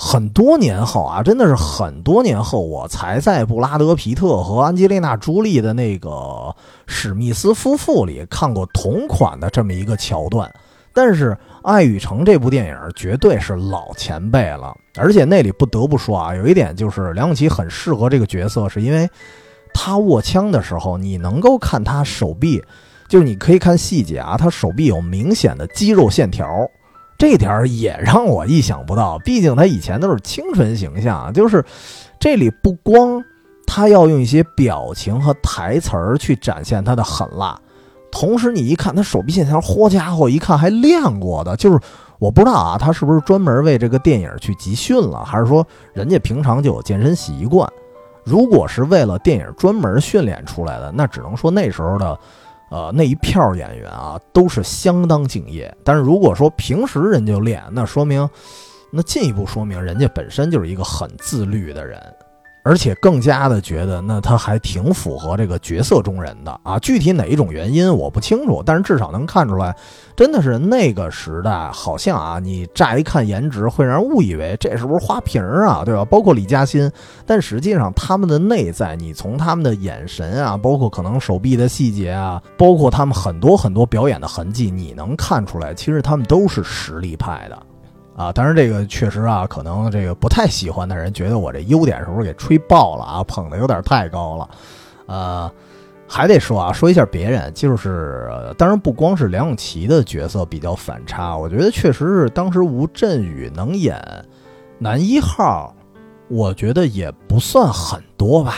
[0.00, 6.54] 很多年后啊，真的是很多年后，我才在布拉德皮特和安吉丽娜朱莉的那个
[6.86, 10.48] 史密斯夫妇里看过同款的这么一个桥段。
[10.94, 19.08] 但是《爱与诚》这部电影绝对是老前辈了，而且那里不得不说啊，有一点就是梁咏琪很适合这个角色，是因为
[19.72, 22.62] 他握枪的时候，你能够看他手臂，
[23.08, 26.46] 就是你可以看细节啊，他手臂有明显的肌肉线条，
[27.16, 29.18] 这点也让我意想不到。
[29.20, 31.64] 毕竟他以前都是清纯形象，就是
[32.18, 33.22] 这里不光
[33.66, 37.58] 他要用一些表情和台词儿去展现他的狠辣。
[38.10, 41.78] 同时，你一看他手臂线条，嚯家伙，一看还练过的，就是
[42.18, 47.68] 我不知道啊，他是不是专门为这个电影去集训了，还是说人家平常就有健身习惯？
[48.24, 52.20] 如果是为了电影专门训练出来的，那只能说那时候的，
[52.70, 55.74] 呃，那一票演员啊都是相当敬业。
[55.84, 58.28] 但是如果说平时人就练，那说明，
[58.90, 61.98] 那进一步说明人家本身就是一个很自律的人。
[62.68, 66.78] 而且更加的觉得，那他还挺符合这个角色中人的啊。
[66.80, 69.74] 具体哪一种原因我不清楚，但是至少能看出来，
[70.14, 76.04] 真的是那个时代，好像啊，你乍一看颜值会让人误以为这是不是花瓶啊，对吧？
[76.10, 76.92] 包括李嘉欣，
[77.24, 87.58] 但实际上他们的内在，你从他们的眼神啊，包括可能手臂的细节啊，包括他们很多很多表演的痕迹，你能看出来，其实他们都是实力派的。
[88.18, 93.22] 啊，当然这个确实啊，可能这个不太喜欢的人觉得我这优点是不是给吹爆了啊？
[93.22, 94.48] 捧的有点太高了，
[95.06, 95.52] 呃，
[96.08, 104.02] 还得说啊，说一下别人，就是当然不光是梁咏琪的角色比较反差，我觉得确实是当时吴镇宇能演
[104.80, 105.72] 男一号，
[106.28, 108.56] 我觉得也不算很多吧。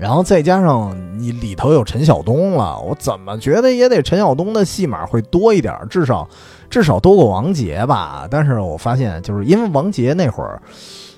[0.00, 6.26] 然后再加上你里头有陈晓东了，我怎么觉得也得陈晓东的戏码会多一点，至少。
[6.70, 10.62] 至少多过王杰吧，但是我发现，就是因为王杰那会儿，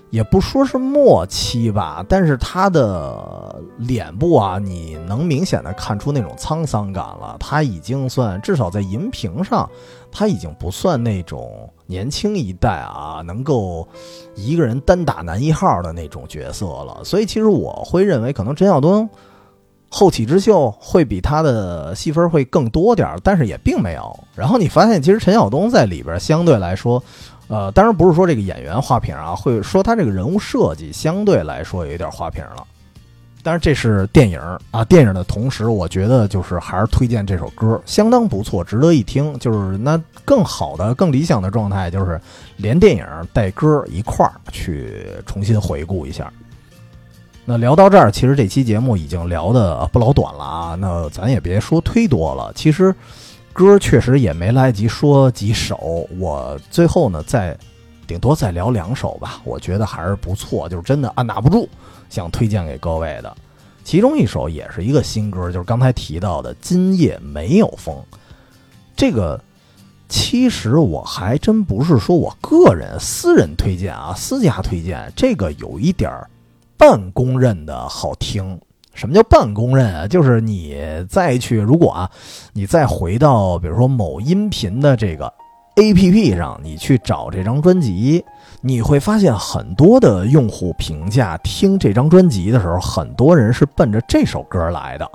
[0.08, 7.36] 也不说是末期吧，但是他的脸部啊，你能明显的看出那种沧桑感了。
[7.38, 9.68] 他已经算至少在荧屏上，
[10.12, 13.88] 他已经不算那种年轻一代啊，能够
[14.36, 17.00] 一个人单打男一号的那种角色了。
[17.02, 19.08] 所以其实我会认为，可能陈晓东。
[19.94, 24.18] 后起之秀会比他的戏份会更多点儿，但是也并没有。
[24.34, 27.02] 然后你发现，其实陈晓东在里边相对来说，
[27.48, 32.66] 呃，当然不是说这个演员花瓶啊，会说他这个人物设计相对来说有一点花瓶了。
[33.42, 34.40] 但是这是电影
[34.70, 39.36] 啊，电影的同时，我觉得就是还是推荐这首歌，相当不错，值得一听。
[39.38, 42.20] 就是那更好的、更理想的状态，就是
[42.56, 46.32] 连电影带歌一块儿去重新回顾一下。
[47.44, 50.74] 那聊到这儿，其实这期节目已经聊的不老短了啊。
[50.76, 52.52] 那咱也别说忒多了。
[52.54, 52.94] 其实
[53.52, 57.58] 歌确实也没来得及说几首，我最后呢再
[58.06, 59.40] 顶多再聊两首吧。
[59.42, 61.68] 我觉得还是不错，就是真的按捺不住
[62.12, 63.36] 想推荐给各位的。
[63.82, 67.96] 其中一首也是一个新歌，就是刚才提到的《今夜没有风》。
[68.94, 69.42] 这个
[70.08, 76.12] 其实我还真不是说我个人私人推荐啊，私家推荐，这个有一点。
[76.76, 78.60] 半公认的好听。
[78.92, 80.06] 什么叫半公认啊？
[80.06, 80.76] 就是你
[81.08, 82.10] 再去，如果啊，
[82.52, 85.32] 你再回到比如说某音频的这个
[85.76, 88.24] A P P 上，你去找这张专辑，
[88.64, 95.10] 你会发现很多的用户评价听这张专辑的时候，很多人是奔着这首歌来的，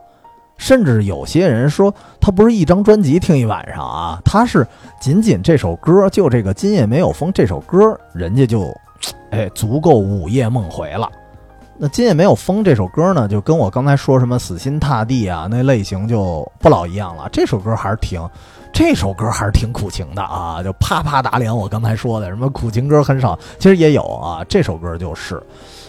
[0.57, 4.67] 甚至有些人说他不是一张专辑听一晚上啊，他是
[4.99, 8.69] 仅仅这首歌，就这个今夜没有风这首歌，人家就
[9.31, 11.09] 哎足够午夜梦回了。
[11.79, 17.29] 那今夜没有风这首歌呢，就跟我刚才说什么死心塌地啊那类型就不老一样了。
[17.31, 18.19] 这首歌还是挺，
[18.73, 21.55] 这首歌还是挺苦情的啊，就啪啪打脸。
[21.55, 24.43] 我刚才说的什么苦情歌很少，其实也有啊。
[24.49, 25.39] 这首歌就是，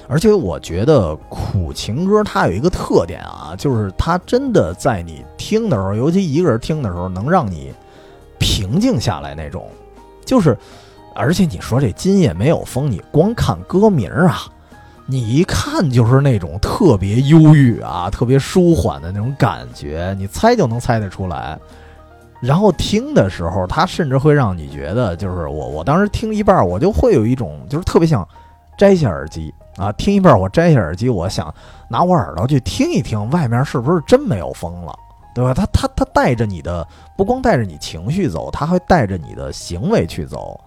[0.08, 7.72] 而且我觉得苦情歌它有一个特点啊，就是它真的在你听的时候，尤其一个人听的时候，能让你
[8.38, 9.66] 平静下来那种。
[10.26, 10.54] 就是，
[11.14, 14.42] 而且你说这今夜没有风，你光看歌名啊。
[15.10, 21.58] 你一看就是那种特别忧郁啊、特别舒缓的那种感觉，你猜就能猜得出来。
[22.42, 28.28] 然后听的时候，它甚至会让你觉得，就是我我当时听一半，我就会有一种就是特别想
[28.76, 31.52] 摘下耳机啊，听一半我摘下耳机，我想
[31.88, 34.94] 拿我耳朵去听一听，外面是不是真没有风了，
[35.34, 35.54] 对吧？
[35.54, 36.86] 它它它带着你的，
[37.16, 40.60] 不光带着你情绪走，它会带着你的行为去走。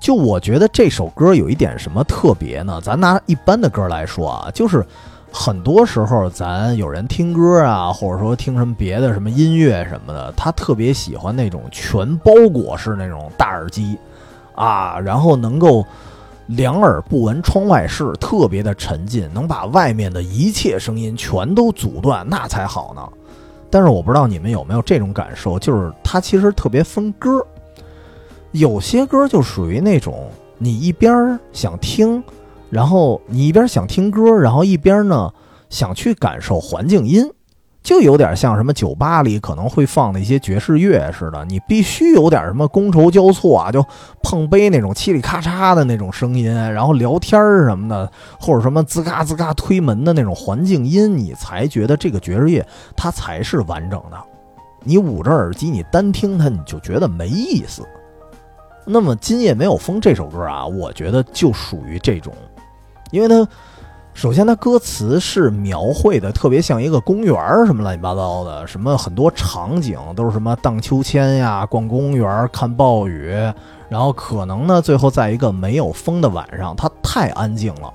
[0.00, 2.80] 就我觉得这首歌有一点什么特别呢？
[2.82, 4.84] 咱拿一般的歌来说啊，就是
[5.30, 13.98] 很多时候咱有人听歌啊，或者说听什么别的什么音乐什么的，他特别喜欢那种全包裹式那种大耳机
[14.54, 15.84] 啊，然后能够
[16.46, 23.02] 两耳不闻窗外事，特别的沉浸，能把外面的一切声音全都阻断，那才好呢。
[23.68, 27.44] 但是我不知道你们有没有这种感受，就是它其实特别分歌。
[28.52, 32.22] 有些歌就属于那种你一边想听，
[32.70, 35.30] 然后你一边想听歌，然后一边呢
[35.68, 37.30] 想去感受环境音，
[37.82, 41.44] 就有点像什么酒吧里可能会放的一些爵士乐似的。
[41.44, 43.84] 你必须有点什么觥筹交错啊，就
[44.22, 54.16] 碰杯那种嘁里咔嚓的那种声音，然后聊天什么的，或者什么吱嘎吱嘎推门的那种环境音，你才觉得这个爵士乐它才是完整的。
[54.84, 57.86] 你捂着耳机，你单听它，你就觉得没意思。
[58.88, 62.32] 那么今夜没有风这首歌啊，我觉得就属于这种，
[63.10, 63.46] 因为它
[64.14, 67.36] 首先它歌词是描绘的特别像一个公园
[67.66, 73.30] 什么乱七八糟的，什么很多场景都是什么荡秋千呀、逛公园、看暴雨，
[73.88, 77.92] 然后可能呢最后在一个没有风的晚上，它太安静了，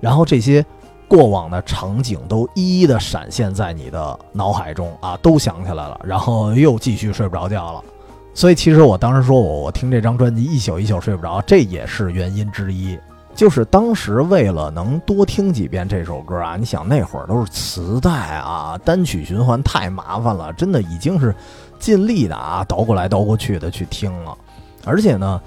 [0.00, 0.64] 然后这些
[1.06, 7.84] 过往的场景都一一的闪现在你的脑海中啊，都想起来了，然后又继续睡不着觉了。
[8.32, 12.98] 所以其实我当时说我我听这张专辑一宿一宿睡不着，这也是原因之一。
[13.32, 21.34] 就是当时为了能多听几遍这首歌啊，你想那会儿都是磁带啊，单曲循环太麻烦了，真的已经是
[21.78, 24.36] 尽力的啊，倒过来倒过去的去听了。
[24.84, 25.40] 而且呢，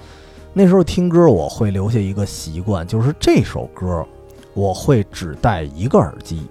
[0.52, 4.04] 那时候听歌我会留下一个习惯，就是这首歌
[4.54, 6.46] 我会只带一个耳机，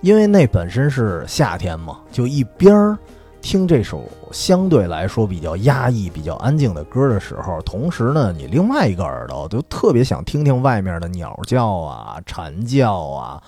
[0.00, 2.98] 因为那本身是夏天嘛，就一边儿。
[3.46, 13.40] 听这首相对来说比较压抑、比较安静的歌的时候，同时呢，你另外一个耳朵就特别想听听外面的鸟叫啊、蝉叫啊，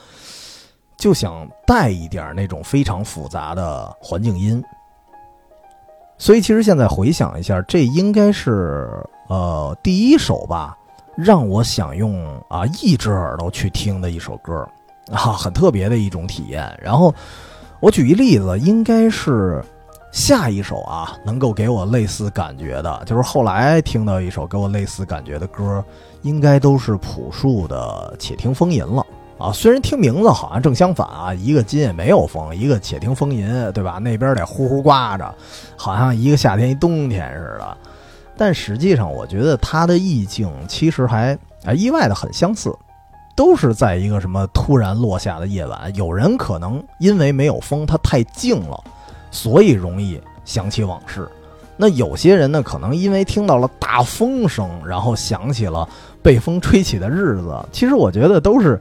[0.96, 4.62] 就想带一点那种非常复杂的环境音。
[6.16, 8.88] 所以，其实现在回想一下，这应该是
[9.28, 10.78] 呃第一首吧，
[11.16, 14.64] 让我想用啊一只耳朵去听的一首歌
[15.10, 16.72] 啊，很特别的一种体验。
[16.80, 17.12] 然后
[17.80, 19.60] 我举一例子，应该是。
[20.10, 25.84] 下一首啊，能够给我类似感觉的，就是后来听到一首给我类似感觉的歌，
[26.22, 29.06] 应该都是朴树的《且听风吟》了
[29.38, 29.52] 啊。
[29.52, 33.98] 虽然听名字好像正相反啊，一个今夜没有风，一个且听风吟，对吧？
[33.98, 35.34] 那边得呼呼刮着，
[35.76, 37.76] 好像一个夏天一冬天似的。
[38.36, 42.74] 但实际上，我觉得它的意境其实还还意外的很相似，
[43.36, 45.94] 都是在一个什么突然落下的夜晚。
[45.94, 48.82] 有人可能因为没有风，它太静了。
[49.30, 51.28] 所以容易想起往事，
[51.76, 55.88] 那有些人呢，可能因为听到了大风声，然后想起了
[56.22, 57.54] 被风吹起的日子。
[57.70, 58.80] 其实我觉得都是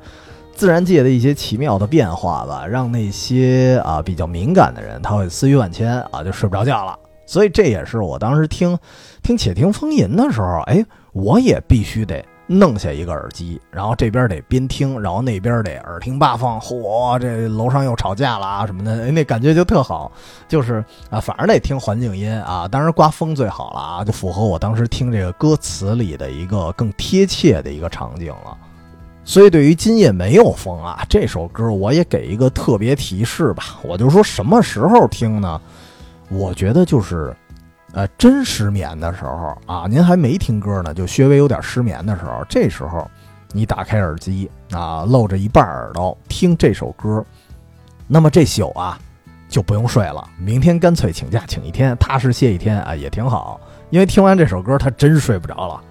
[0.55, 6.97] 自然界的一些奇妙的变化吧，让那些啊比较敏感的人，他会思绪万千啊，就睡不着觉了。
[7.25, 8.79] 所以这也是我当时听
[9.21, 12.23] 听《且听风吟》的时候，哎，我也必须得。
[12.47, 16.59] 弄下一个耳机，然后这边得边听，然后那边得耳听八方。
[16.59, 20.11] 嚯，这楼上又吵架了啊什么的，那感觉就特好。
[20.47, 28.57] 就是啊，反正得听环境音啊，当然刮风最好了啊，就符合我当时听这个歌词里的一个更贴切的一个场景了。
[29.25, 35.59] 所以对于今夜没有风啊这首歌，我也给一个特别提示吧，我就说什么时候听呢？
[36.29, 37.35] 我觉得就是，
[37.93, 43.09] 呃，真失眠的时候啊，您还没听歌呢，就稍微有点失眠的时候，这时候
[43.53, 47.25] 你打开耳机啊，露着一半耳朵听这首歌，
[48.07, 48.99] 那么这宿啊
[49.49, 53.59] 就不用睡了，明天干脆请假请一天，踏实歇一天啊，也挺好。
[53.89, 55.81] 因为听完这首歌，他真睡不着了。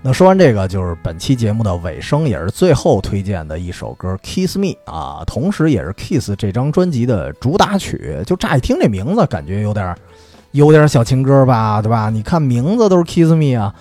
[0.00, 8.22] 那说完这个，就是本期节目的尾声，也是最后推荐的一首歌《Kiss Me》啊，同时也是 Kiss 这张专辑的主打曲。
[8.24, 9.94] 就乍一听这名字，感觉有点
[10.56, 12.10] 有点小情歌吧，对吧？
[12.10, 13.74] 你看名字都是 Kiss Me 啊，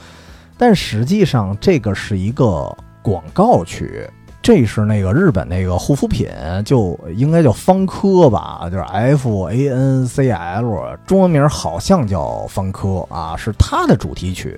[0.58, 4.08] 但实际上这个是一个广告曲。
[4.42, 6.30] 这是那个日本那个护肤品，
[6.64, 14.56] 就应该叫芳科吧，就是 F A N C L，中文名好像叫芳科啊，是它的主题曲，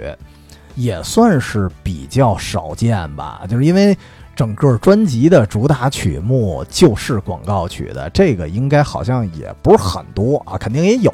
[0.76, 3.44] 也算是比较少见吧。
[3.48, 3.98] 就是因为
[4.36, 11.14] 整个专辑的主打曲目就是广告曲的，这个应该好像也不是很多啊，肯定也有。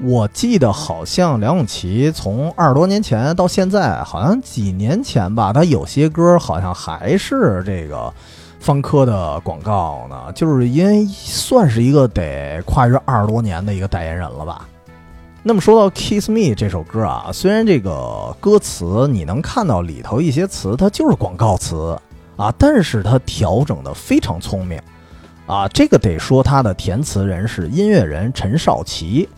[0.00, 8.12] 我记得好像梁咏琪从二十多年前到现在，好像几年前吧，他有些歌好像还是这个
[8.60, 14.68] 方科的广告呢，就是因为算是一个得跨越二十多年的一个代言人了吧。
[15.42, 21.98] 那么说到《Kiss Me》这首歌啊，虽然这个歌词你能看到里头一些词它就是广告词
[22.36, 24.80] 啊，但是它调整的非常聪明
[25.46, 29.28] 啊，这个得说他的填词人是音乐人陈少琪。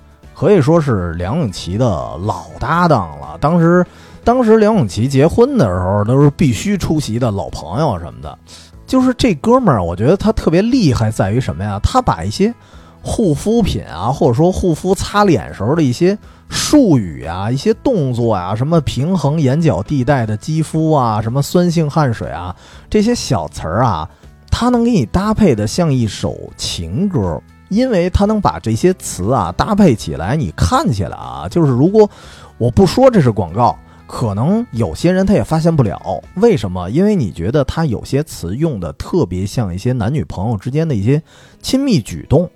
[0.41, 1.86] 可以说是梁咏琪的
[2.16, 3.36] 老搭档了。
[3.43, 3.84] 当时，
[4.24, 8.38] 当时梁咏琪结婚的时候，都是必须出席的老朋友什么的。
[8.86, 11.78] 就是这哥们儿，我觉得他特别厉害，在于什么呀？
[11.82, 12.55] 他把一些
[13.03, 16.16] 护肤品啊，或者说护肤擦脸时候的一些
[16.49, 22.57] 术语啊、一些动作啊，什么平衡眼角地带的肌肤啊，什么酸性汗水啊，
[22.88, 24.09] 这些小词儿啊，
[24.51, 27.38] 他能给你搭配的像一首情歌。
[27.70, 32.10] 因为他能把这些词啊搭配起来，你看起来啊，就是如果
[32.58, 36.22] 我不说这是广告，可能有些人他也发现不了。
[36.34, 36.90] 为什么？
[36.90, 41.22] 因为你觉得他有些词用的特别像一些男女朋友之间的一些
[41.62, 42.50] 亲密举动，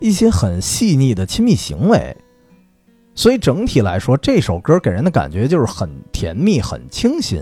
[0.00, 2.16] 一些很细腻的亲密行为。
[3.14, 7.40] 所以整体来说，这首歌给人的感觉就是很甜蜜、很清新。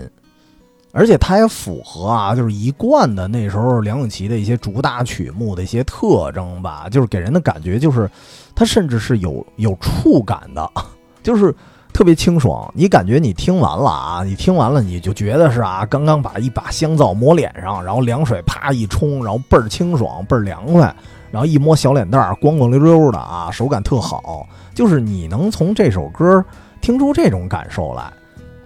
[0.97, 8.09] 而且它也符合啊，就是一贯的那时候梁咏琪的一些主打曲目的一些特征吧，就是给人的感觉就是，
[8.55, 10.71] 它甚至是有有触感的，
[11.21, 11.53] 就是
[11.91, 12.71] 特别清爽。
[12.73, 20.95] 你感觉你听完了啊，你听完了你就觉得是啊，刚刚把一把香皂抹脸上，然后凉水啪一冲，然后倍儿清爽，倍儿凉快，
[21.29, 26.41] 然后一摸小脸蛋儿光光溜溜的啊，手感特好，就是你能从这首歌
[26.79, 28.09] 听出这种感受来。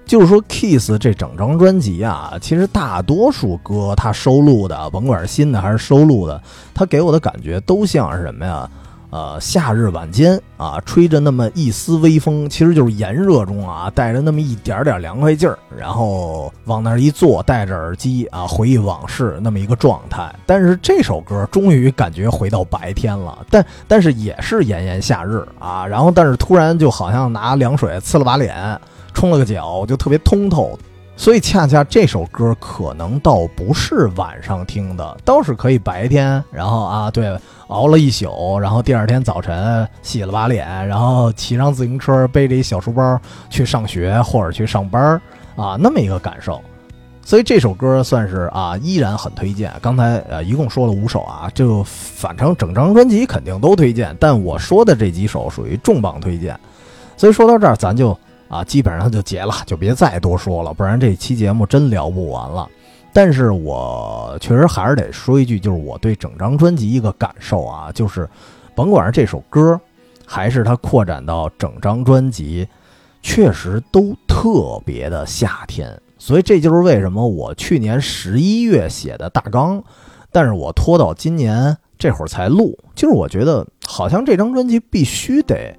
[0.10, 6.41] 就是说，Kiss 这整张专辑啊，其实大多数歌它收录的，甭管是新的还是收录的，
[6.74, 8.68] 它给我的感觉都像是什么呀？
[9.12, 20.34] 呃，夏日晚间啊，吹着那么一丝微风，其实就是炎热中啊，带着那么一点点凉快劲儿，然后往那儿一坐，戴着耳机啊，回忆往事那么一个状态。
[20.47, 28.80] 但是这首歌终于感觉回到白天了，但但是也是炎炎夏日啊，然后但是突然就好像拿凉水呲了把脸。
[29.14, 30.78] 冲了个脚就特别通透，
[31.18, 36.41] 所以恰恰这首歌可能倒不是晚上听的，倒是可以白天。
[36.51, 37.38] 然后啊，对，
[37.68, 45.22] 熬了一宿，然后第二天早晨洗了把脸，然后骑上自行车，背着一小书包去上学或者去上班
[45.57, 46.62] 啊，那么一个感受。
[47.26, 49.74] 所以这首歌算是啊，依然很推荐。
[49.82, 56.57] 刚才呃，一共说了五首啊，就反正整张专辑肯定都推荐，但我说的这几首属于重磅推荐。
[57.18, 58.18] 所以说到这儿，咱就。
[58.50, 62.68] 啊，基本上就结了，就别再多说了，不然这期节目真聊不完了。
[63.14, 68.30] 但是我确实还是得说一句，就是我对整张专辑一个感受啊，就是
[68.76, 69.80] 甭管是这首歌，
[70.26, 72.68] 还是它扩展到整张专辑，
[73.22, 75.95] 确实都特别的夏天。
[76.18, 79.84] 所以这就是为什么我去年十一月写的大纲，
[80.32, 85.76] 但是我拖到今年这会儿才录，就是我觉得好像这张专辑必须得。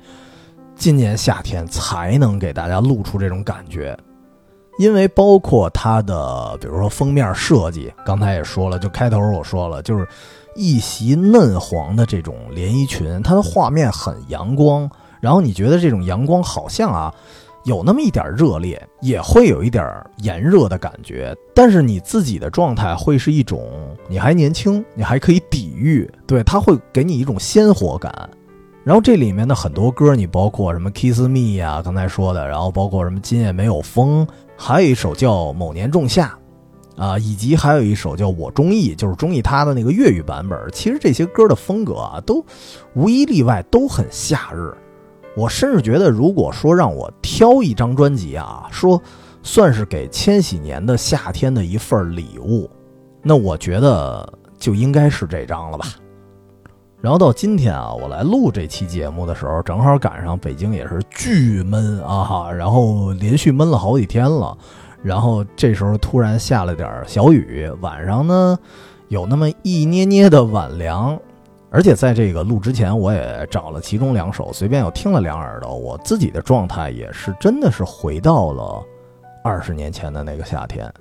[0.81, 3.95] 今年夏天才能给大家露出这种感觉，
[4.79, 10.09] 因为包括它的，比如说封面设计，刚才也说了，就开头我说了，就是
[10.57, 17.15] 一袭嫩黄的这种连衣裙，它的画面很阳光，然后你觉得这种阳光好像啊，
[17.65, 19.87] 有那么一点热烈，也会有一点
[20.23, 28.31] 炎热的感觉，但是你自己的状态会是一种你还年轻，你还可以抵御，对，它会给你一种鲜活感。
[28.83, 34.27] 然后这里面的很多歌，你包括什么《Kiss Me》呀，刚才说的，然后包括什么《今夜没有风》，
[34.57, 36.37] 还有一首叫《某年仲夏》，
[37.03, 40.59] 啊，以及还有一首叫《我中意》，就是中意他的那个粤语版本。
[40.73, 42.45] 其实这些歌的风格啊，都
[42.95, 44.73] 无一例外都很夏日。
[45.37, 49.01] 我甚至觉得，如果说让我挑一张专辑啊，说
[49.43, 52.69] 算是给千禧年的夏天的一份礼物，
[53.23, 54.27] 那我觉得
[54.59, 55.87] 就应该是这张了吧。
[57.01, 64.57] 然后到今天啊，我来录这期节目的时候，正好赶上北京也是巨闷啊，然后连续闷了好几天了。
[65.03, 68.59] 然后这时候突然下了点小雨，晚上呢
[69.09, 71.19] 有那么一捏捏的晚凉。
[71.71, 78.85] 而且在这个录之前，我也找了其中两首，随便又听了两耳朵，我自己的状态也是真的是回到了
[79.43, 80.93] 二十年前的那个夏天。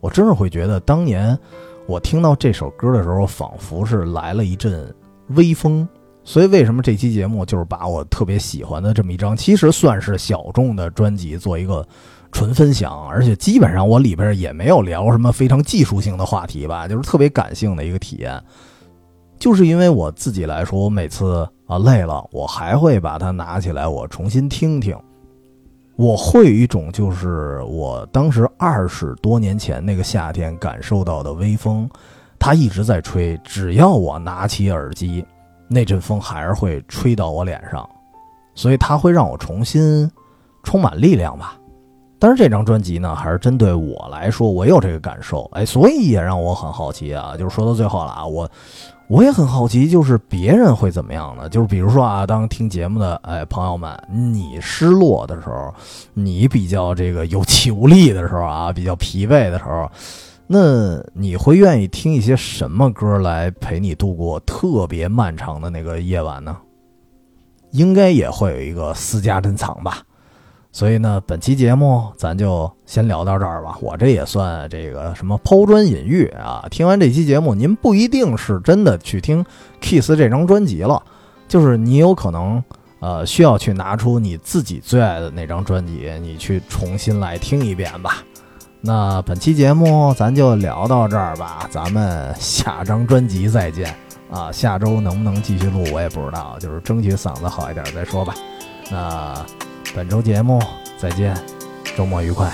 [0.00, 1.38] 我真是会觉得，当年
[1.86, 4.92] 我听到这首歌的时候，仿佛是来了一阵
[5.28, 5.88] 微风。
[6.26, 11.86] 所以为什么这期节目就是把我特别喜欢的这么一张，其实算是小众的专辑做一个
[12.32, 18.42] 纯分享，而且基本上我里边也没有聊什么非常技术性的话题吧，就是特别感性的一个体验。
[19.38, 24.96] 就是因为我自己来说，我每次啊累了，我还会把它拿起来，我重新听听。
[25.96, 31.88] 我会有一种就是我当时二十多年前那个夏天感受到的微风，
[32.44, 33.40] 他一直在吹。
[33.42, 35.24] 只要我拿起耳机，
[35.66, 37.88] 那阵风还是会吹到我脸上，
[38.54, 40.06] 所以它会让我重新
[40.62, 41.56] 充满力量吧。
[42.18, 47.34] 但是这张专辑呢，还是针对我来说，我有这个感受，哎，所以也让我很好奇啊。
[47.34, 48.46] 就是说到最后了啊，我。
[49.06, 51.46] 我也很好奇，就是别人会怎么样呢？
[51.50, 55.74] 就是比如说啊，当听节目的哎朋友们，你失落的时候，
[56.14, 59.90] 你比较这个有气无力的时候啊，比较疲惫的时候，
[60.46, 66.56] 那你会愿意听一些什么歌来陪你度过特别漫长的那个夜晚呢？
[67.70, 70.02] 应该也会有一个私家珍藏吧。
[70.70, 73.78] 所以呢，本期节目咱就先聊到这儿吧。
[73.80, 76.66] 我这也算这个什么抛砖引玉啊。
[76.70, 79.44] 听完这期节目，您不一定是真的去听
[79.80, 81.00] Kiss 这张专辑了，
[81.46, 82.62] 就是你有可能
[82.98, 88.24] 呃需要去拿出你自己最爱的那张专辑，你去重新来听一遍吧。
[88.86, 93.96] 那本期节目咱就聊到这儿吧，咱们下张专辑再见
[94.30, 94.52] 啊。
[94.52, 98.34] 下周能不能继续录我也不知道，就是争取嗓子好一点再说吧。
[98.90, 99.34] 那。
[99.94, 100.60] 本周节目
[100.98, 101.36] 再见，
[101.96, 102.52] 周末愉快。